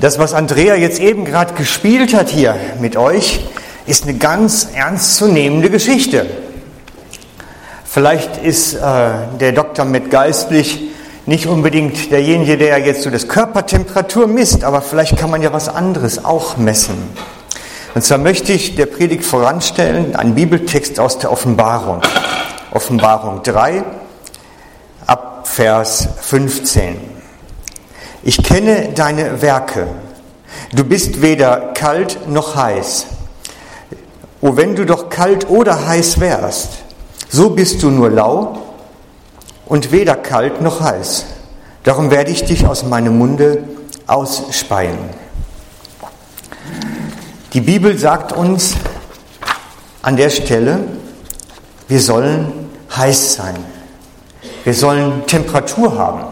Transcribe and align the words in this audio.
Das, 0.00 0.18
was 0.18 0.32
Andrea 0.32 0.76
jetzt 0.76 0.98
eben 0.98 1.26
gerade 1.26 1.52
gespielt 1.52 2.14
hat 2.14 2.30
hier 2.30 2.56
mit 2.80 2.96
euch, 2.96 3.44
ist 3.86 4.04
eine 4.04 4.14
ganz 4.14 4.68
ernstzunehmende 4.72 5.68
Geschichte. 5.68 6.26
Vielleicht 7.84 8.42
ist 8.42 8.74
äh, 8.74 8.78
der 9.38 9.52
Doktor 9.52 9.84
mit 9.84 10.10
geistlich 10.10 10.80
nicht 11.26 11.46
unbedingt 11.46 12.10
derjenige, 12.10 12.56
der 12.56 12.78
jetzt 12.78 13.02
so 13.02 13.10
das 13.10 13.28
Körpertemperatur 13.28 14.26
misst, 14.26 14.64
aber 14.64 14.80
vielleicht 14.80 15.18
kann 15.18 15.30
man 15.30 15.42
ja 15.42 15.52
was 15.52 15.68
anderes 15.68 16.24
auch 16.24 16.56
messen. 16.56 16.96
Und 17.94 18.02
zwar 18.02 18.16
möchte 18.16 18.54
ich 18.54 18.76
der 18.76 18.86
Predigt 18.86 19.24
voranstellen 19.24 20.16
einen 20.16 20.34
Bibeltext 20.34 20.98
aus 20.98 21.18
der 21.18 21.30
Offenbarung. 21.30 22.00
Offenbarung 22.70 23.42
3 23.42 23.84
ab 25.06 25.46
Vers 25.46 26.08
15. 26.22 27.19
Ich 28.22 28.42
kenne 28.42 28.90
deine 28.94 29.40
Werke. 29.40 29.86
Du 30.74 30.84
bist 30.84 31.22
weder 31.22 31.72
kalt 31.74 32.28
noch 32.28 32.54
heiß. 32.54 33.06
O 34.42 34.56
wenn 34.56 34.76
du 34.76 34.84
doch 34.84 35.08
kalt 35.08 35.48
oder 35.48 35.86
heiß 35.86 36.20
wärst, 36.20 36.70
so 37.28 37.50
bist 37.50 37.82
du 37.82 37.90
nur 37.90 38.10
lau 38.10 38.58
und 39.66 39.92
weder 39.92 40.16
kalt 40.16 40.60
noch 40.60 40.80
heiß. 40.80 41.26
Darum 41.84 42.10
werde 42.10 42.30
ich 42.30 42.44
dich 42.44 42.66
aus 42.66 42.84
meinem 42.84 43.16
Munde 43.16 43.64
ausspeien. 44.06 44.98
Die 47.52 47.60
Bibel 47.60 47.96
sagt 47.96 48.32
uns 48.32 48.74
an 50.02 50.16
der 50.16 50.30
Stelle, 50.30 50.80
wir 51.88 52.00
sollen 52.00 52.70
heiß 52.94 53.34
sein. 53.34 53.56
Wir 54.64 54.74
sollen 54.74 55.26
Temperatur 55.26 55.96
haben. 55.96 56.29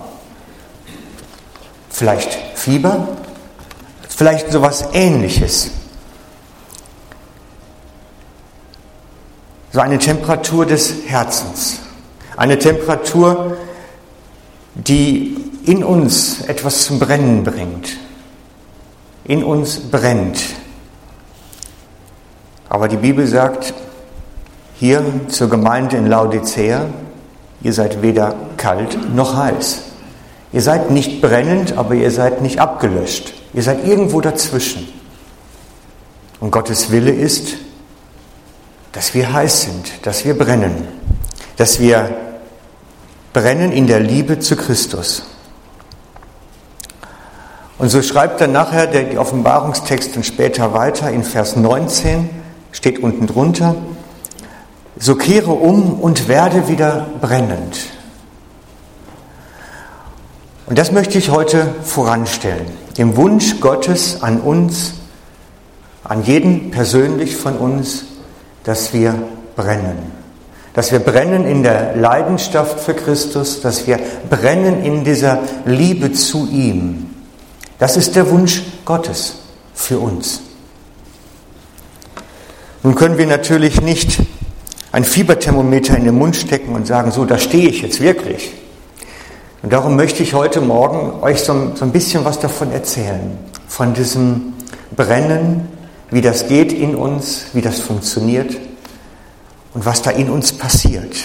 Vielleicht 1.99 2.33
Fieber, 2.55 3.09
vielleicht 4.09 4.53
sowas 4.53 4.85
ähnliches. 4.93 5.73
So 9.73 9.81
eine 9.81 9.99
Temperatur 9.99 10.65
des 10.65 10.95
Herzens. 11.09 11.81
Eine 12.37 12.57
Temperatur, 12.57 13.57
die 14.77 15.39
in 15.65 15.83
uns 15.83 16.43
etwas 16.43 16.85
zum 16.85 17.01
Brennen 17.01 17.43
bringt. 17.43 17.97
In 19.25 19.43
uns 19.43 19.81
brennt. 19.81 20.39
Aber 22.69 22.87
die 22.87 22.99
Bibel 22.99 23.27
sagt 23.27 23.75
hier 24.77 25.03
zur 25.27 25.51
Gemeinde 25.51 25.97
in 25.97 26.07
Laodicea, 26.07 26.87
ihr 27.61 27.73
seid 27.73 28.03
weder 28.03 28.37
kalt 28.57 29.13
noch 29.17 29.35
heiß. 29.35 29.89
Ihr 30.53 30.63
seid 30.63 30.91
nicht 30.91 31.21
brennend, 31.21 31.77
aber 31.77 31.95
ihr 31.95 32.11
seid 32.11 32.41
nicht 32.41 32.59
abgelöscht. 32.59 33.35
Ihr 33.53 33.63
seid 33.63 33.87
irgendwo 33.87 34.21
dazwischen. 34.21 34.89
Und 36.41 36.51
Gottes 36.51 36.91
Wille 36.91 37.11
ist, 37.11 37.57
dass 38.93 39.15
wir 39.15 39.33
heiß 39.33 39.63
sind, 39.63 40.07
dass 40.07 40.25
wir 40.25 40.37
brennen, 40.37 40.89
dass 41.57 41.81
wir 41.81 42.17
brennen 43.33 43.73
in 43.73 43.87
der 43.87 44.01
Liebe 44.01 44.39
zu 44.39 44.57
Christus. 44.57 45.25
Und 47.79 47.91
so 47.91 48.03
schreibt 48.03 48.41
dann 48.41 48.53
nachher 48.53 48.87
der 48.87 49.21
Offenbarungstext 49.21 50.17
dann 50.17 50.25
später 50.25 50.73
weiter 50.73 51.11
in 51.11 51.23
Vers 51.23 51.55
19, 51.55 52.29
steht 52.73 53.01
unten 53.01 53.27
drunter, 53.27 53.77
so 54.99 55.15
kehre 55.15 55.53
um 55.53 56.01
und 56.01 56.27
werde 56.27 56.69
wieder 56.69 57.07
brennend. 57.21 57.79
Und 60.69 60.77
das 60.77 60.93
möchte 60.93 61.17
ich 61.17 61.31
heute 61.31 61.75
voranstellen. 61.83 62.67
Dem 62.99 63.17
Wunsch 63.17 63.59
Gottes 63.61 64.23
an 64.23 64.41
uns, 64.41 64.93
an 66.05 66.23
jeden 66.25 66.71
persönlich 66.71 67.37
von 67.37 67.57
uns, 67.57 68.05
dass 68.65 68.93
wir 68.93 69.15
brennen. 69.57 69.97
Dass 70.75 70.93
wir 70.93 70.99
brennen 70.99 71.47
in 71.47 71.63
der 71.63 71.97
Leidenschaft 71.97 72.81
für 72.81 72.93
Christus, 72.93 73.63
dass 73.63 73.87
wir 73.87 73.99
brennen 74.29 74.85
in 74.85 75.05
dieser 75.05 75.39
Liebe 75.65 76.13
zu 76.13 76.47
ihm. 76.49 77.15
Das 77.79 77.97
ist 77.97 78.15
der 78.15 78.31
Wunsch 78.31 78.63
Gottes 78.85 79.37
für 79.73 79.99
uns. 79.99 80.43
Nun 82.83 82.95
können 82.95 83.17
wir 83.17 83.27
natürlich 83.27 83.81
nicht 83.81 84.21
ein 84.93 85.05
Fieberthermometer 85.05 85.97
in 85.97 86.05
den 86.05 86.19
Mund 86.19 86.37
stecken 86.37 86.75
und 86.75 86.87
sagen, 86.87 87.11
so, 87.11 87.25
da 87.25 87.39
stehe 87.39 87.71
ich 87.71 87.81
jetzt 87.81 88.01
wirklich. 88.01 88.53
Und 89.63 89.73
darum 89.73 89.97
möchte 89.97 90.23
ich 90.23 90.35
heute 90.35 90.61
Morgen 90.61 91.23
euch 91.23 91.41
so, 91.41 91.75
so 91.75 91.85
ein 91.85 91.93
bisschen 91.93 92.25
was 92.25 92.39
davon 92.39 92.71
erzählen. 92.71 93.37
Von 93.67 93.93
diesem 93.93 94.55
Brennen, 94.95 95.69
wie 96.11 96.21
das 96.21 96.47
geht 96.47 96.73
in 96.73 96.95
uns, 96.95 97.47
wie 97.55 97.61
das 97.61 97.81
funktioniert 97.81 98.57
und 99.75 99.85
was 99.85 100.03
da 100.03 100.11
in 100.11 100.31
uns 100.31 100.53
passiert. 100.53 101.17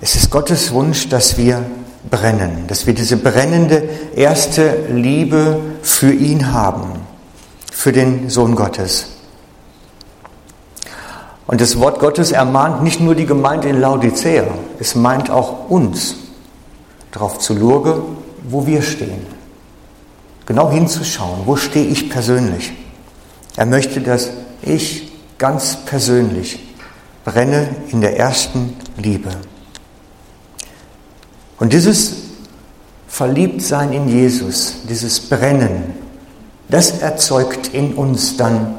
Es 0.00 0.14
ist 0.14 0.30
Gottes 0.30 0.72
Wunsch, 0.72 1.08
dass 1.08 1.36
wir 1.36 1.64
brennen, 2.08 2.66
dass 2.68 2.86
wir 2.86 2.94
diese 2.94 3.16
brennende 3.16 3.88
erste 4.14 4.86
Liebe 4.92 5.60
für 5.82 6.12
ihn 6.12 6.52
haben, 6.52 6.92
für 7.72 7.92
den 7.92 8.30
Sohn 8.30 8.54
Gottes. 8.54 9.17
Und 11.48 11.62
das 11.62 11.78
Wort 11.80 11.98
Gottes 11.98 12.30
ermahnt 12.30 12.82
nicht 12.82 13.00
nur 13.00 13.14
die 13.14 13.24
Gemeinde 13.24 13.70
in 13.70 13.80
Laodicea, 13.80 14.44
es 14.78 14.94
meint 14.94 15.30
auch 15.30 15.70
uns, 15.70 16.14
darauf 17.10 17.38
zu 17.38 17.54
lurge, 17.54 18.02
wo 18.50 18.66
wir 18.66 18.82
stehen. 18.82 19.26
Genau 20.44 20.70
hinzuschauen, 20.70 21.40
wo 21.46 21.56
stehe 21.56 21.86
ich 21.86 22.10
persönlich. 22.10 22.74
Er 23.56 23.64
möchte, 23.64 24.02
dass 24.02 24.28
ich 24.60 25.10
ganz 25.38 25.78
persönlich 25.86 26.60
brenne 27.24 27.66
in 27.92 28.02
der 28.02 28.18
ersten 28.18 28.76
Liebe. 28.98 29.30
Und 31.58 31.72
dieses 31.72 32.12
Verliebtsein 33.08 33.94
in 33.94 34.06
Jesus, 34.06 34.82
dieses 34.86 35.18
Brennen, 35.18 35.94
das 36.68 36.98
erzeugt 37.00 37.68
in 37.68 37.94
uns 37.94 38.36
dann 38.36 38.74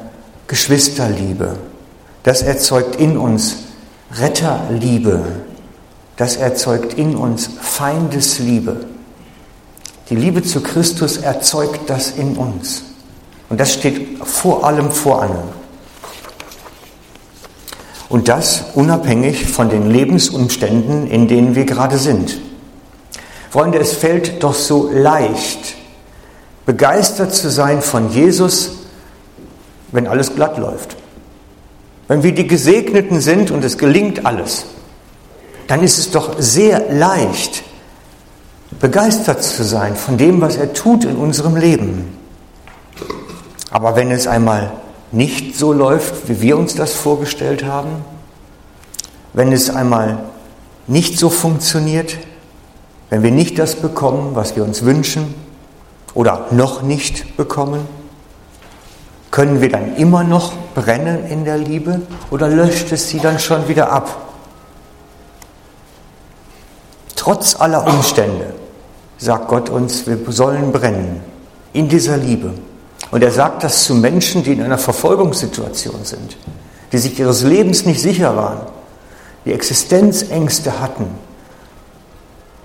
Geschwisterliebe, 0.46 1.57
das 2.30 2.44
erzeugt 2.44 2.98
in 2.98 3.18
uns 3.18 3.56
Retterliebe. 4.12 5.20
Das 6.16 6.36
erzeugt 6.36 6.94
in 6.94 7.16
uns 7.16 7.50
Feindesliebe. 7.60 8.86
Die 10.12 10.16
Liebe 10.16 10.44
zu 10.44 10.62
Christus 10.62 11.18
erzeugt 11.18 11.90
das 11.90 12.12
in 12.12 12.38
uns. 12.38 12.84
Und 13.50 13.60
das 13.60 13.74
steht 13.74 14.24
vor 14.24 14.64
allem 14.64 14.92
vor 14.92 15.24
allem. 15.24 15.40
Und 18.10 18.28
das 18.28 18.66
unabhängig 18.76 19.48
von 19.48 19.72
den 19.72 19.90
Lebensumständen, 19.90 21.08
in 21.08 21.28
denen 21.28 21.56
wir 21.56 21.66
gerade 21.66 21.98
sind. 21.98 22.38
Freunde, 23.50 23.80
es 23.80 23.94
fällt 23.94 24.44
doch 24.44 24.54
so 24.54 24.92
leicht, 24.94 25.78
begeistert 26.68 27.34
zu 27.34 27.50
sein 27.50 27.82
von 27.82 28.12
Jesus, 28.12 28.74
wenn 29.92 30.06
alles 30.06 30.36
glatt 30.36 30.60
läuft. 30.60 30.99
Wenn 32.09 32.24
wir 32.24 32.34
die 32.34 32.47
Gesegneten 32.47 33.22
sind 33.22 33.52
und 33.52 33.64
es 33.64 33.78
gelingt 33.78 34.25
alles, 34.25 34.66
dann 35.68 35.84
ist 35.84 36.00
es 36.00 36.09
doch 36.09 36.38
sehr 36.40 36.92
leicht, 36.92 37.64
begeistert 38.80 39.44
zu 39.44 39.64
sein 39.64 39.96
von 39.96 40.18
dem, 40.18 40.42
was 40.42 40.58
er 40.58 40.74
tut 40.74 41.06
in 41.06 41.18
unserem 41.18 41.56
Leben. 41.56 42.18
Aber 43.69 43.96
wenn 43.96 44.09
es 44.09 44.25
einmal 44.25 44.72
nicht 45.12 45.56
so 45.56 45.72
läuft, 45.72 46.28
wie 46.28 46.42
wir 46.42 46.58
uns 46.58 46.74
das 46.74 46.94
vorgestellt 46.94 47.64
haben, 47.64 48.03
wenn 49.34 49.52
es 49.52 49.69
einmal 49.69 50.18
nicht 50.88 51.19
so 51.19 51.30
funktioniert, 51.30 52.18
wenn 53.12 53.22
wir 53.22 53.31
nicht 53.31 53.59
das 53.59 53.75
bekommen, 53.75 54.31
was 54.34 54.56
wir 54.56 54.64
uns 54.64 54.84
wünschen 54.84 55.36
oder 56.16 56.48
noch 56.50 56.81
nicht 56.81 57.38
bekommen, 57.38 57.99
können 59.31 59.62
wir 59.62 59.70
dann 59.70 59.96
immer 59.96 60.24
noch 60.24 60.54
brennen 60.74 61.26
in 61.28 61.46
der 61.46 61.58
Liebe 61.58 62.02
oder 62.31 62.48
löscht 62.48 62.92
es 62.92 63.10
sie 63.10 63.20
dann 63.20 63.40
schon 63.40 63.68
wieder 63.68 63.92
ab? 63.92 64.30
Trotz 67.16 67.60
aller 67.60 67.86
Umstände 67.86 68.54
sagt 69.18 69.48
Gott 69.50 69.70
uns, 69.70 70.08
wir 70.08 70.18
sollen 70.30 70.72
brennen 70.72 71.22
in 71.74 71.90
dieser 71.90 72.18
Liebe. 72.18 72.54
Und 73.12 73.24
er 73.24 73.31
sagt 73.31 73.64
das 73.64 73.84
zu 73.84 73.96
Menschen, 73.96 74.44
die 74.44 74.54
in 74.54 74.62
einer 74.62 74.78
Verfolgungssituation 74.78 76.04
sind, 76.04 76.38
die 76.92 76.98
sich 76.98 77.20
ihres 77.20 77.44
Lebens 77.44 77.86
nicht 77.86 78.02
sicher 78.02 78.36
waren, 78.36 78.62
die 79.46 79.54
Existenzängste 79.54 80.80
hatten. 80.80 81.06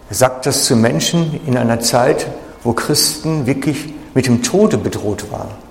Er 0.08 0.16
sagt 0.16 0.46
das 0.46 0.64
zu 0.64 0.76
Menschen 0.76 1.40
in 1.46 1.56
einer 1.56 1.80
Zeit, 1.80 2.26
wo 2.62 2.72
Christen 2.72 3.46
wirklich 3.46 3.92
mit 4.14 4.26
dem 4.26 4.42
Tode 4.42 4.78
bedroht 4.78 5.30
waren. 5.32 5.63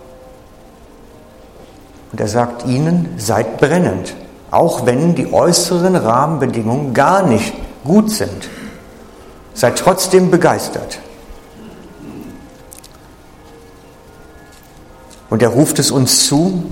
Und 2.13 2.21
er 2.21 2.27
sagt 2.27 2.67
ihnen, 2.67 3.09
seid 3.17 3.57
brennend, 3.57 4.13
auch 4.51 4.85
wenn 4.85 5.15
die 5.15 5.33
äußeren 5.33 5.95
Rahmenbedingungen 5.95 6.93
gar 6.93 7.25
nicht 7.25 7.53
gut 7.83 8.11
sind. 8.11 8.49
Seid 9.55 9.79
trotzdem 9.79 10.29
begeistert. 10.29 10.99
Und 15.31 15.41
er 15.41 15.49
ruft 15.49 15.79
es 15.79 15.89
uns 15.89 16.27
zu, 16.27 16.63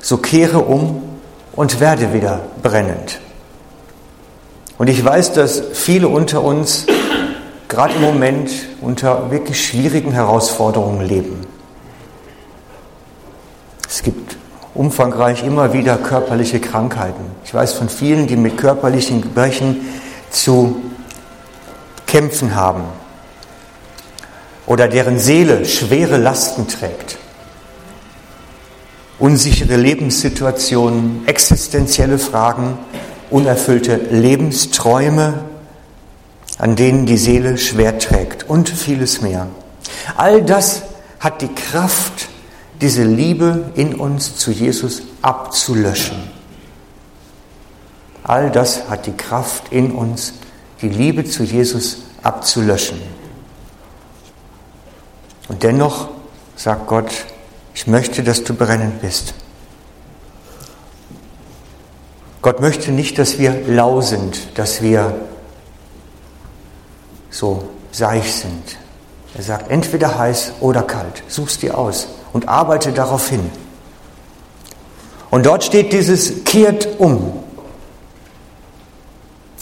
so 0.00 0.16
kehre 0.16 0.58
um 0.58 1.04
und 1.54 1.78
werde 1.78 2.12
wieder 2.12 2.40
brennend. 2.60 3.20
Und 4.76 4.88
ich 4.88 5.04
weiß, 5.04 5.34
dass 5.34 5.62
viele 5.72 6.08
unter 6.08 6.42
uns 6.42 6.84
gerade 7.68 7.94
im 7.94 8.00
Moment 8.00 8.50
unter 8.80 9.30
wirklich 9.30 9.64
schwierigen 9.64 10.10
Herausforderungen 10.10 11.06
leben. 11.06 11.46
Umfangreich 14.78 15.42
immer 15.44 15.72
wieder 15.72 15.96
körperliche 15.96 16.60
Krankheiten. 16.60 17.24
Ich 17.44 17.52
weiß 17.52 17.72
von 17.72 17.88
vielen, 17.88 18.28
die 18.28 18.36
mit 18.36 18.56
körperlichen 18.56 19.20
Gebrechen 19.20 19.80
zu 20.30 20.76
kämpfen 22.06 22.54
haben 22.54 22.84
oder 24.66 24.86
deren 24.86 25.18
Seele 25.18 25.64
schwere 25.64 26.16
Lasten 26.16 26.68
trägt. 26.68 27.18
Unsichere 29.18 29.74
Lebenssituationen, 29.74 31.26
existenzielle 31.26 32.20
Fragen, 32.20 32.78
unerfüllte 33.30 33.96
Lebensträume, 33.96 35.40
an 36.56 36.76
denen 36.76 37.04
die 37.04 37.16
Seele 37.16 37.58
schwer 37.58 37.98
trägt 37.98 38.48
und 38.48 38.68
vieles 38.68 39.22
mehr. 39.22 39.48
All 40.16 40.40
das 40.42 40.82
hat 41.18 41.42
die 41.42 41.52
Kraft, 41.52 42.28
diese 42.80 43.04
Liebe 43.04 43.70
in 43.74 43.94
uns 43.94 44.36
zu 44.36 44.50
Jesus 44.50 45.02
abzulöschen. 45.22 46.16
All 48.22 48.50
das 48.50 48.88
hat 48.88 49.06
die 49.06 49.16
Kraft 49.16 49.72
in 49.72 49.92
uns, 49.92 50.34
die 50.82 50.88
Liebe 50.88 51.24
zu 51.24 51.42
Jesus 51.42 52.02
abzulöschen. 52.22 53.00
Und 55.48 55.62
dennoch 55.62 56.08
sagt 56.56 56.86
Gott, 56.86 57.10
ich 57.74 57.86
möchte, 57.86 58.22
dass 58.22 58.44
du 58.44 58.54
brennend 58.54 59.00
bist. 59.00 59.34
Gott 62.42 62.60
möchte 62.60 62.92
nicht, 62.92 63.18
dass 63.18 63.38
wir 63.38 63.66
lau 63.66 64.00
sind, 64.00 64.58
dass 64.58 64.82
wir 64.82 65.14
so 67.30 67.68
seich 67.92 68.34
sind. 68.34 68.76
Er 69.38 69.44
sagt, 69.44 69.70
entweder 69.70 70.18
heiß 70.18 70.54
oder 70.58 70.82
kalt. 70.82 71.22
Such's 71.28 71.58
dir 71.58 71.78
aus 71.78 72.08
und 72.32 72.48
arbeite 72.48 72.90
darauf 72.92 73.28
hin. 73.28 73.48
Und 75.30 75.46
dort 75.46 75.62
steht 75.62 75.92
dieses 75.92 76.42
kehrt 76.42 76.88
um. 76.98 77.32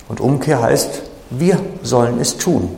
Und 0.08 0.20
Umkehr 0.20 0.62
heißt, 0.62 1.02
wir 1.28 1.60
sollen 1.82 2.18
es 2.20 2.38
tun. 2.38 2.74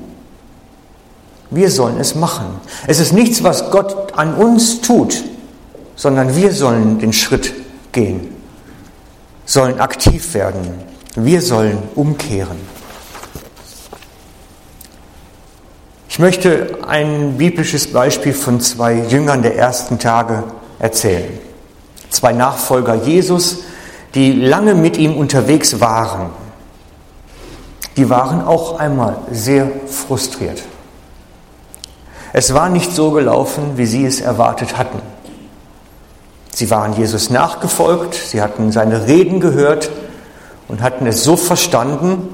Wir 1.51 1.71
sollen 1.71 2.01
es 2.01 2.17
machen. 2.17 2.61
Es 2.89 2.99
ist 2.99 3.13
nichts, 3.13 3.45
was 3.45 3.71
Gott 3.71 4.15
an 4.19 4.35
uns 4.35 4.81
tut, 4.81 5.23
sondern 5.95 6.35
wir 6.35 6.53
sollen 6.53 6.99
den 6.99 7.13
Schritt 7.13 7.55
gehen, 7.93 8.35
sollen 9.47 9.79
aktiv 9.79 10.35
werden. 10.35 10.83
Wir 11.15 11.43
sollen 11.43 11.79
umkehren. 11.95 12.78
Ich 16.19 16.21
möchte 16.21 16.79
ein 16.85 17.39
biblisches 17.39 17.93
Beispiel 17.93 18.33
von 18.33 18.61
zwei 18.61 18.95
Jüngern 18.95 19.41
der 19.41 19.55
ersten 19.55 20.01
Tage 20.01 20.43
erzählen. 20.81 21.39
Zwei 22.11 22.33
Nachfolger 22.33 22.97
Jesus, 22.97 23.59
die 24.17 24.33
lange 24.33 24.75
mit 24.75 24.97
ihm 24.97 25.17
unterwegs 25.17 25.79
waren. 25.79 26.31
Die 27.97 28.11
waren 28.11 28.45
auch 28.45 28.81
einmal 28.81 29.19
sehr 29.31 29.71
frustriert. 29.87 30.61
Es 32.33 32.53
war 32.53 32.69
nicht 32.69 32.93
so 32.93 33.13
gelaufen, 33.13 33.75
wie 33.77 33.87
sie 33.87 34.05
es 34.05 34.21
erwartet 34.21 34.77
hatten. 34.77 34.99
Sie 36.53 36.69
waren 36.69 36.95
Jesus 36.95 37.31
nachgefolgt, 37.31 38.15
sie 38.17 38.43
hatten 38.43 38.73
seine 38.73 39.07
Reden 39.07 39.39
gehört 39.39 39.89
und 40.67 40.83
hatten 40.83 41.07
es 41.07 41.23
so 41.23 41.37
verstanden, 41.37 42.29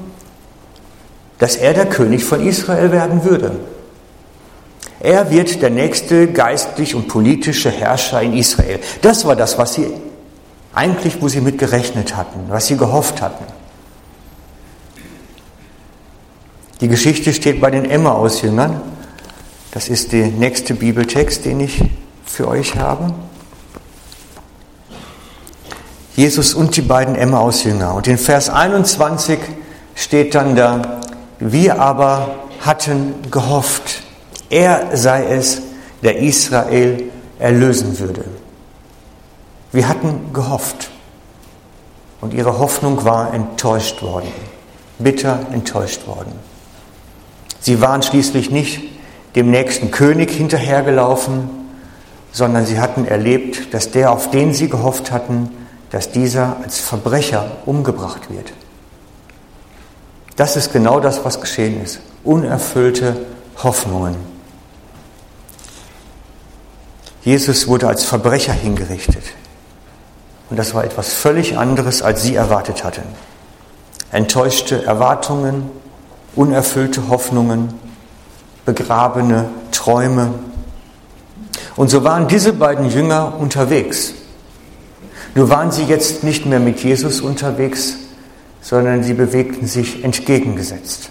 dass 1.36 1.56
er 1.56 1.74
der 1.74 1.90
König 1.90 2.24
von 2.24 2.40
Israel 2.40 2.90
werden 2.90 3.26
würde. 3.26 3.73
Er 5.04 5.30
wird 5.30 5.60
der 5.60 5.68
nächste 5.68 6.28
geistlich 6.28 6.94
und 6.94 7.08
politische 7.08 7.70
Herrscher 7.70 8.22
in 8.22 8.32
Israel. 8.32 8.80
Das 9.02 9.26
war 9.26 9.36
das, 9.36 9.58
was 9.58 9.74
sie 9.74 9.86
eigentlich, 10.72 11.20
wo 11.20 11.28
sie 11.28 11.42
mit 11.42 11.58
gerechnet 11.58 12.16
hatten, 12.16 12.46
was 12.48 12.68
sie 12.68 12.78
gehofft 12.78 13.20
hatten. 13.20 13.44
Die 16.80 16.88
Geschichte 16.88 17.34
steht 17.34 17.60
bei 17.60 17.70
den 17.70 17.84
Emmaus-Jüngern. 17.84 18.80
Das 19.72 19.90
ist 19.90 20.12
der 20.12 20.28
nächste 20.28 20.72
Bibeltext, 20.72 21.44
den 21.44 21.60
ich 21.60 21.84
für 22.24 22.48
euch 22.48 22.76
habe. 22.76 23.12
Jesus 26.16 26.54
und 26.54 26.78
die 26.78 26.82
beiden 26.82 27.14
Emmaus-Jünger. 27.14 27.92
Und 27.92 28.06
in 28.06 28.16
Vers 28.16 28.48
21 28.48 29.38
steht 29.96 30.34
dann 30.34 30.56
da, 30.56 31.02
wir 31.40 31.78
aber 31.78 32.36
hatten 32.62 33.16
gehofft, 33.30 34.03
er 34.54 34.96
sei 34.96 35.26
es, 35.26 35.62
der 36.02 36.18
Israel 36.18 37.10
erlösen 37.40 37.98
würde. 37.98 38.24
Wir 39.72 39.88
hatten 39.88 40.32
gehofft 40.32 40.90
und 42.20 42.32
ihre 42.32 42.60
Hoffnung 42.60 43.04
war 43.04 43.34
enttäuscht 43.34 44.00
worden, 44.00 44.32
bitter 45.00 45.40
enttäuscht 45.52 46.06
worden. 46.06 46.32
Sie 47.58 47.80
waren 47.80 48.02
schließlich 48.02 48.52
nicht 48.52 48.82
dem 49.34 49.50
nächsten 49.50 49.90
König 49.90 50.30
hinterhergelaufen, 50.30 51.50
sondern 52.30 52.64
sie 52.64 52.78
hatten 52.78 53.06
erlebt, 53.06 53.74
dass 53.74 53.90
der, 53.90 54.12
auf 54.12 54.30
den 54.30 54.54
sie 54.54 54.68
gehofft 54.68 55.10
hatten, 55.10 55.50
dass 55.90 56.12
dieser 56.12 56.58
als 56.62 56.78
Verbrecher 56.78 57.50
umgebracht 57.66 58.30
wird. 58.30 58.52
Das 60.36 60.54
ist 60.54 60.72
genau 60.72 61.00
das, 61.00 61.24
was 61.24 61.40
geschehen 61.40 61.82
ist. 61.82 61.98
Unerfüllte 62.22 63.16
Hoffnungen. 63.62 64.33
Jesus 67.24 67.66
wurde 67.68 67.88
als 67.88 68.04
Verbrecher 68.04 68.52
hingerichtet. 68.52 69.22
Und 70.50 70.58
das 70.58 70.74
war 70.74 70.84
etwas 70.84 71.12
völlig 71.12 71.56
anderes, 71.56 72.02
als 72.02 72.22
sie 72.22 72.34
erwartet 72.34 72.84
hatten. 72.84 73.02
Enttäuschte 74.12 74.84
Erwartungen, 74.84 75.70
unerfüllte 76.36 77.08
Hoffnungen, 77.08 77.72
begrabene 78.66 79.48
Träume. 79.72 80.34
Und 81.76 81.88
so 81.90 82.04
waren 82.04 82.28
diese 82.28 82.52
beiden 82.52 82.90
Jünger 82.90 83.34
unterwegs. 83.38 84.12
Nur 85.34 85.48
waren 85.48 85.72
sie 85.72 85.84
jetzt 85.84 86.22
nicht 86.22 86.46
mehr 86.46 86.60
mit 86.60 86.84
Jesus 86.84 87.20
unterwegs, 87.20 87.96
sondern 88.60 89.02
sie 89.02 89.14
bewegten 89.14 89.66
sich 89.66 90.04
entgegengesetzt. 90.04 91.10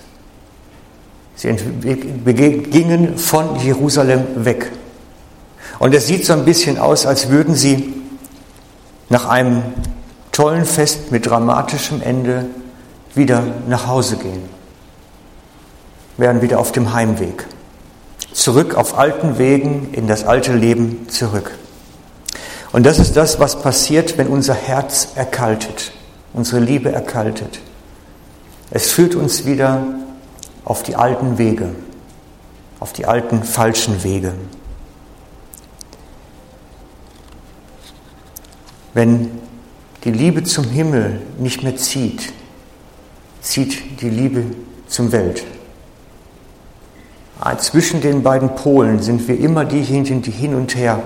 Sie 1.35 1.51
gingen 1.51 3.17
von 3.17 3.59
Jerusalem 3.59 4.45
weg. 4.45 4.71
Und 5.79 5.93
es 5.93 6.07
sieht 6.07 6.25
so 6.25 6.33
ein 6.33 6.45
bisschen 6.45 6.77
aus, 6.77 7.05
als 7.05 7.29
würden 7.29 7.55
sie 7.55 7.93
nach 9.09 9.27
einem 9.27 9.63
tollen 10.31 10.65
Fest 10.65 11.11
mit 11.11 11.25
dramatischem 11.25 12.01
Ende 12.01 12.45
wieder 13.15 13.43
nach 13.67 13.87
Hause 13.87 14.17
gehen 14.17 14.53
wären 16.17 16.41
wieder 16.41 16.59
auf 16.59 16.71
dem 16.71 16.93
Heimweg. 16.93 17.45
Zurück 18.33 18.75
auf 18.75 18.97
alten 18.97 19.37
Wegen, 19.37 19.93
in 19.93 20.07
das 20.07 20.25
alte 20.25 20.53
Leben 20.53 21.07
zurück. 21.09 21.51
Und 22.71 22.85
das 22.85 22.97
ist 22.97 23.15
das, 23.15 23.39
was 23.39 23.61
passiert, 23.61 24.17
wenn 24.17 24.27
unser 24.27 24.55
Herz 24.55 25.09
erkaltet, 25.15 25.91
unsere 26.33 26.59
Liebe 26.59 26.91
erkaltet. 26.91 27.59
Es 28.71 28.91
führt 28.91 29.13
uns 29.13 29.45
wieder 29.45 29.83
auf 30.65 30.81
die 30.81 30.95
alten 30.95 31.37
Wege, 31.37 31.69
auf 32.79 32.93
die 32.93 33.05
alten 33.05 33.43
falschen 33.43 34.03
Wege. 34.03 34.33
Wenn 38.93 39.31
die 40.03 40.11
Liebe 40.11 40.43
zum 40.43 40.65
Himmel 40.65 41.21
nicht 41.39 41.63
mehr 41.63 41.75
zieht, 41.77 42.33
zieht 43.41 44.01
die 44.01 44.09
Liebe 44.09 44.45
zum 44.87 45.11
Welt. 45.11 45.43
Ah, 47.39 47.57
zwischen 47.57 48.01
den 48.01 48.23
beiden 48.23 48.55
Polen 48.55 49.01
sind 49.01 49.27
wir 49.27 49.39
immer 49.39 49.65
diejenigen, 49.65 50.21
die 50.21 50.31
hin 50.31 50.55
und 50.55 50.75
her 50.75 51.01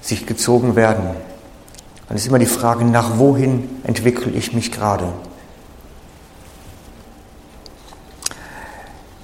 sich 0.00 0.26
gezogen 0.26 0.76
werden. 0.76 1.04
Dann 2.08 2.16
ist 2.16 2.26
immer 2.26 2.38
die 2.38 2.46
Frage, 2.46 2.84
nach 2.84 3.18
wohin 3.18 3.68
entwickle 3.84 4.30
ich 4.32 4.52
mich 4.52 4.70
gerade? 4.70 5.12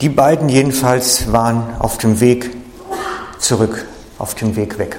Die 0.01 0.09
beiden 0.09 0.49
jedenfalls 0.49 1.31
waren 1.31 1.63
auf 1.79 1.99
dem 1.99 2.21
Weg 2.21 2.51
zurück, 3.39 3.87
auf 4.19 4.35
dem 4.35 4.57
Weg 4.57 4.79
weg. 4.79 4.99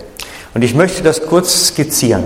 Und 0.53 0.63
ich 0.63 0.73
möchte 0.73 1.01
das 1.01 1.25
kurz 1.25 1.67
skizzieren, 1.67 2.23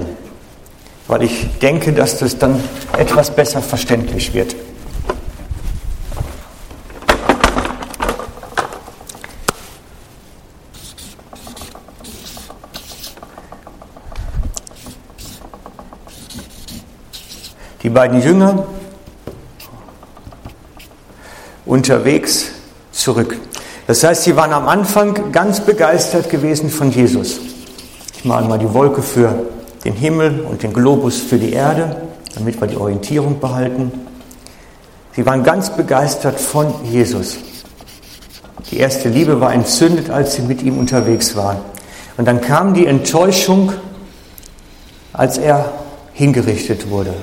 weil 1.08 1.24
ich 1.24 1.60
denke, 1.60 1.94
dass 1.94 2.18
das 2.18 2.38
dann 2.38 2.62
etwas 2.98 3.36
besser 3.36 3.62
verständlich 3.62 4.34
wird. 4.34 4.56
Die 17.84 17.90
beiden 17.92 18.20
Jünger 18.20 18.66
unterwegs 21.68 22.48
zurück. 22.92 23.38
Das 23.86 24.04
heißt, 24.04 24.24
sie 24.24 24.36
waren 24.36 24.54
am 24.54 24.68
Anfang 24.68 25.32
ganz 25.32 25.60
begeistert 25.60 26.32
gewesen 26.32 26.72
von 26.72 26.90
Jesus. 26.90 27.40
Ich 28.26 28.30
male 28.30 28.48
mal 28.48 28.58
die 28.58 28.74
Wolke 28.74 29.04
für 29.04 29.36
den 29.84 29.94
Himmel 29.94 30.40
und 30.50 30.64
den 30.64 30.74
Globus 30.74 31.22
für 31.22 31.38
die 31.38 31.54
Erde, 31.54 32.08
damit 32.34 32.60
wir 32.60 32.66
die 32.66 32.76
Orientierung 32.76 33.40
behalten. 33.40 33.92
Sie 35.16 35.24
waren 35.28 35.44
ganz 35.44 35.70
begeistert 35.70 36.40
von 36.40 36.74
Jesus. 36.86 37.38
Die 38.72 38.80
erste 38.80 39.10
Liebe 39.10 39.40
war 39.42 39.54
entzündet, 39.54 40.10
als 40.10 40.34
sie 40.34 40.42
mit 40.42 40.64
ihm 40.64 40.80
unterwegs 40.80 41.36
waren. 41.36 41.58
Und 42.18 42.26
dann 42.26 42.42
kam 42.42 42.74
die 42.74 42.88
Enttäuschung, 42.88 43.74
als 45.14 45.38
er 45.38 45.74
hingerichtet 46.14 46.90
wurde. 46.90 47.14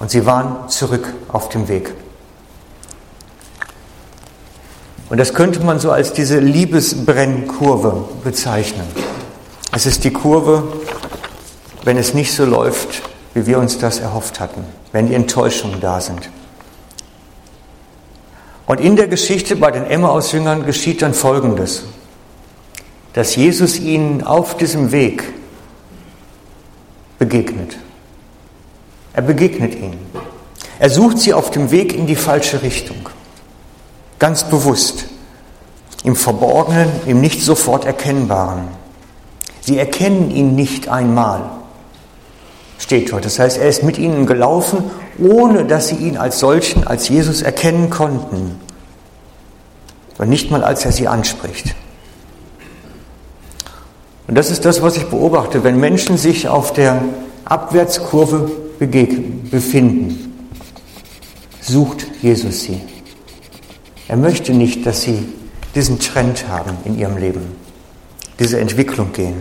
Und 0.00 0.10
sie 0.10 0.26
waren 0.26 0.68
zurück 0.68 1.14
auf 1.28 1.50
dem 1.50 1.68
Weg. 1.68 1.94
Und 5.08 5.18
das 5.18 5.34
könnte 5.34 5.60
man 5.60 5.78
so 5.78 5.92
als 5.92 6.12
diese 6.12 6.40
Liebesbrennkurve 6.40 8.06
bezeichnen. 8.24 9.09
Es 9.72 9.86
ist 9.86 10.04
die 10.04 10.12
Kurve, 10.12 10.64
wenn 11.84 11.96
es 11.96 12.12
nicht 12.12 12.34
so 12.34 12.44
läuft, 12.44 13.02
wie 13.34 13.46
wir 13.46 13.58
uns 13.58 13.78
das 13.78 14.00
erhofft 14.00 14.40
hatten, 14.40 14.64
wenn 14.92 15.06
die 15.06 15.14
Enttäuschungen 15.14 15.80
da 15.80 16.00
sind. 16.00 16.28
Und 18.66 18.80
in 18.80 18.96
der 18.96 19.08
Geschichte 19.08 19.56
bei 19.56 19.70
den 19.70 19.84
Emmaus-Jüngern 19.84 20.64
geschieht 20.64 21.02
dann 21.02 21.14
Folgendes, 21.14 21.84
dass 23.12 23.36
Jesus 23.36 23.78
ihnen 23.78 24.22
auf 24.22 24.56
diesem 24.56 24.92
Weg 24.92 25.24
begegnet. 27.18 27.76
Er 29.12 29.22
begegnet 29.22 29.74
ihnen. 29.74 29.98
Er 30.78 30.90
sucht 30.90 31.18
sie 31.18 31.34
auf 31.34 31.50
dem 31.50 31.70
Weg 31.70 31.94
in 31.94 32.06
die 32.06 32.16
falsche 32.16 32.62
Richtung. 32.62 33.08
Ganz 34.18 34.44
bewusst. 34.44 35.06
Im 36.04 36.16
Verborgenen, 36.16 36.88
im 37.06 37.20
nicht 37.20 37.42
sofort 37.42 37.84
Erkennbaren. 37.84 38.79
Sie 39.60 39.78
erkennen 39.78 40.30
ihn 40.30 40.54
nicht 40.54 40.88
einmal. 40.88 41.42
Steht 42.78 43.12
dort. 43.12 43.24
Das 43.24 43.38
heißt, 43.38 43.58
er 43.58 43.68
ist 43.68 43.82
mit 43.82 43.98
ihnen 43.98 44.26
gelaufen 44.26 44.84
ohne 45.20 45.64
dass 45.64 45.88
sie 45.88 45.96
ihn 45.96 46.16
als 46.16 46.38
solchen, 46.38 46.86
als 46.86 47.08
Jesus 47.08 47.42
erkennen 47.42 47.90
konnten. 47.90 48.58
Und 50.18 50.28
nicht 50.28 50.50
mal, 50.50 50.64
als 50.64 50.84
er 50.84 50.92
sie 50.92 51.08
anspricht. 51.08 51.74
Und 54.26 54.34
das 54.34 54.50
ist 54.50 54.64
das, 54.64 54.82
was 54.82 54.96
ich 54.96 55.04
beobachte, 55.06 55.64
wenn 55.64 55.78
Menschen 55.80 56.16
sich 56.16 56.48
auf 56.48 56.72
der 56.72 57.02
Abwärtskurve 57.44 58.50
befinden, 58.78 60.48
sucht 61.60 62.06
Jesus 62.22 62.60
sie. 62.60 62.80
Er 64.08 64.16
möchte 64.16 64.52
nicht, 64.52 64.86
dass 64.86 65.02
sie 65.02 65.26
diesen 65.74 65.98
Trend 65.98 66.48
haben 66.48 66.76
in 66.84 66.98
ihrem 66.98 67.16
Leben, 67.16 67.42
diese 68.40 68.58
Entwicklung 68.58 69.12
gehen. 69.12 69.40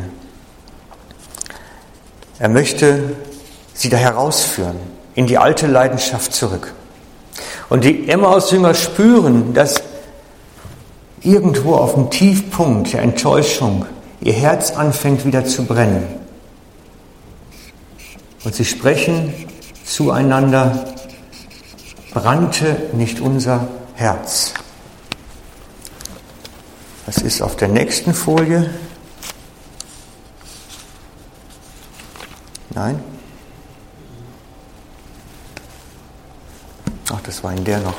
Er 2.38 2.50
möchte 2.50 3.15
sie 3.74 3.89
da 3.89 3.98
herausführen 3.98 4.77
in 5.15 5.25
die 5.25 5.38
alte 5.38 5.68
Leidenschaft 5.68 6.34
zurück. 6.34 6.74
Und 7.70 7.84
die 7.84 8.10
Emmaus-Jünger 8.10 8.74
spüren, 8.74 9.53
dass 9.53 9.82
irgendwo 11.22 11.75
auf 11.75 11.96
dem 11.96 12.10
Tiefpunkt 12.10 12.94
der 12.94 13.01
Enttäuschung 13.01 13.86
ihr 14.22 14.34
Herz 14.34 14.72
anfängt 14.72 15.25
wieder 15.25 15.46
zu 15.46 15.65
brennen. 15.65 16.03
Und 18.44 18.56
sie 18.56 18.65
sprechen 18.65 19.34
zueinander, 19.86 20.94
brannte 22.13 22.75
nicht 22.94 23.22
unser 23.22 23.68
Herz. 23.96 24.53
Das 27.06 27.18
ist 27.18 27.41
auf 27.41 27.56
der 27.56 27.70
nächsten 27.70 28.13
Folie. 28.13 28.70
Nein? 32.75 32.99
Ach, 37.11 37.21
das 37.21 37.43
war 37.43 37.53
in 37.53 37.63
der 37.63 37.79
noch. 37.79 37.95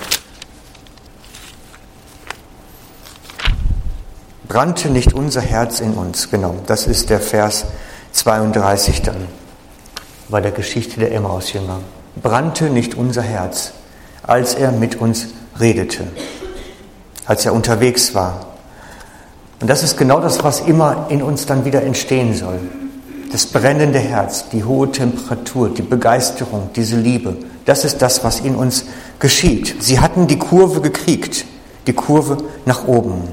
Brannte 4.46 4.90
nicht 4.90 5.12
unser 5.12 5.40
Herz 5.40 5.80
in 5.80 5.94
uns? 5.94 6.30
Genau, 6.30 6.56
das 6.66 6.86
ist 6.86 7.10
der 7.10 7.20
Vers 7.20 7.66
32 8.12 9.02
dann 9.02 9.28
bei 10.28 10.40
der 10.40 10.52
Geschichte 10.52 11.00
der 11.00 11.12
Emmaus-Jünger. 11.12 11.80
Brannte 12.22 12.70
nicht 12.70 12.94
unser 12.94 13.22
Herz, 13.22 13.72
als 14.22 14.54
er 14.54 14.72
mit 14.72 14.96
uns 14.96 15.28
redete, 15.58 16.06
als 17.26 17.46
er 17.46 17.52
unterwegs 17.52 18.14
war. 18.14 18.46
Und 19.60 19.68
das 19.68 19.82
ist 19.82 19.96
genau 19.96 20.20
das, 20.20 20.42
was 20.42 20.60
immer 20.60 21.06
in 21.10 21.22
uns 21.22 21.46
dann 21.46 21.64
wieder 21.64 21.82
entstehen 21.82 22.34
soll. 22.34 22.60
Das 23.30 23.46
brennende 23.46 24.00
Herz, 24.00 24.48
die 24.48 24.64
hohe 24.64 24.90
Temperatur, 24.90 25.68
die 25.68 25.82
Begeisterung, 25.82 26.70
diese 26.74 26.96
Liebe, 26.96 27.36
das 27.64 27.84
ist 27.84 28.02
das, 28.02 28.24
was 28.24 28.40
in 28.40 28.56
uns 28.56 28.86
geschieht. 29.20 29.76
Sie 29.80 30.00
hatten 30.00 30.26
die 30.26 30.38
Kurve 30.38 30.80
gekriegt, 30.80 31.44
die 31.86 31.92
Kurve 31.92 32.38
nach 32.66 32.88
oben. 32.88 33.28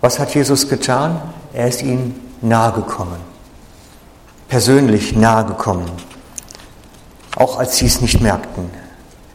Was 0.00 0.18
hat 0.18 0.34
Jesus 0.34 0.68
getan? 0.68 1.20
Er 1.52 1.68
ist 1.68 1.82
ihnen 1.82 2.20
nahegekommen, 2.40 3.20
persönlich 4.48 5.14
nahegekommen, 5.14 5.90
auch 7.36 7.58
als 7.58 7.76
sie 7.76 7.86
es 7.86 8.00
nicht 8.00 8.20
merkten. 8.20 8.70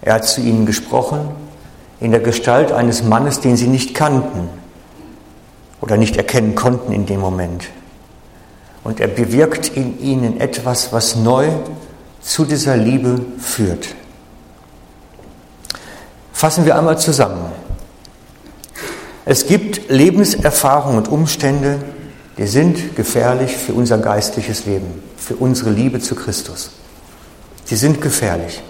Er 0.02 0.16
hat 0.16 0.26
zu 0.26 0.42
ihnen 0.42 0.66
gesprochen 0.66 1.43
in 2.04 2.12
der 2.12 2.20
Gestalt 2.20 2.74
eines 2.74 3.02
Mannes, 3.02 3.40
den 3.40 3.56
sie 3.56 3.68
nicht 3.68 3.96
kannten 3.96 4.50
oder 5.80 5.96
nicht 5.96 6.18
erkennen 6.18 6.54
konnten 6.54 6.92
in 6.92 7.06
dem 7.06 7.22
Moment. 7.22 7.70
Und 8.84 9.00
er 9.00 9.08
bewirkt 9.08 9.70
in 9.70 10.02
ihnen 10.02 10.42
etwas, 10.42 10.92
was 10.92 11.16
neu 11.16 11.48
zu 12.20 12.44
dieser 12.44 12.76
Liebe 12.76 13.22
führt. 13.40 13.96
Fassen 16.34 16.66
wir 16.66 16.78
einmal 16.78 17.00
zusammen. 17.00 17.54
Es 19.24 19.48
gibt 19.48 19.90
Lebenserfahrungen 19.90 20.98
und 20.98 21.08
Umstände, 21.08 21.80
die 22.38 22.48
sind 22.48 22.98
gefährlich 22.98 23.56
für 23.56 23.72
unser 23.72 23.98
geistliches 23.98 24.66
Leben, 24.66 25.02
für 25.16 25.38
unsere 25.38 25.70
Liebe 25.70 26.02
zu 26.02 26.16
Christus. 26.16 26.72
Sie 27.64 27.78
sind 27.78 28.02
gefährlich, 28.02 28.62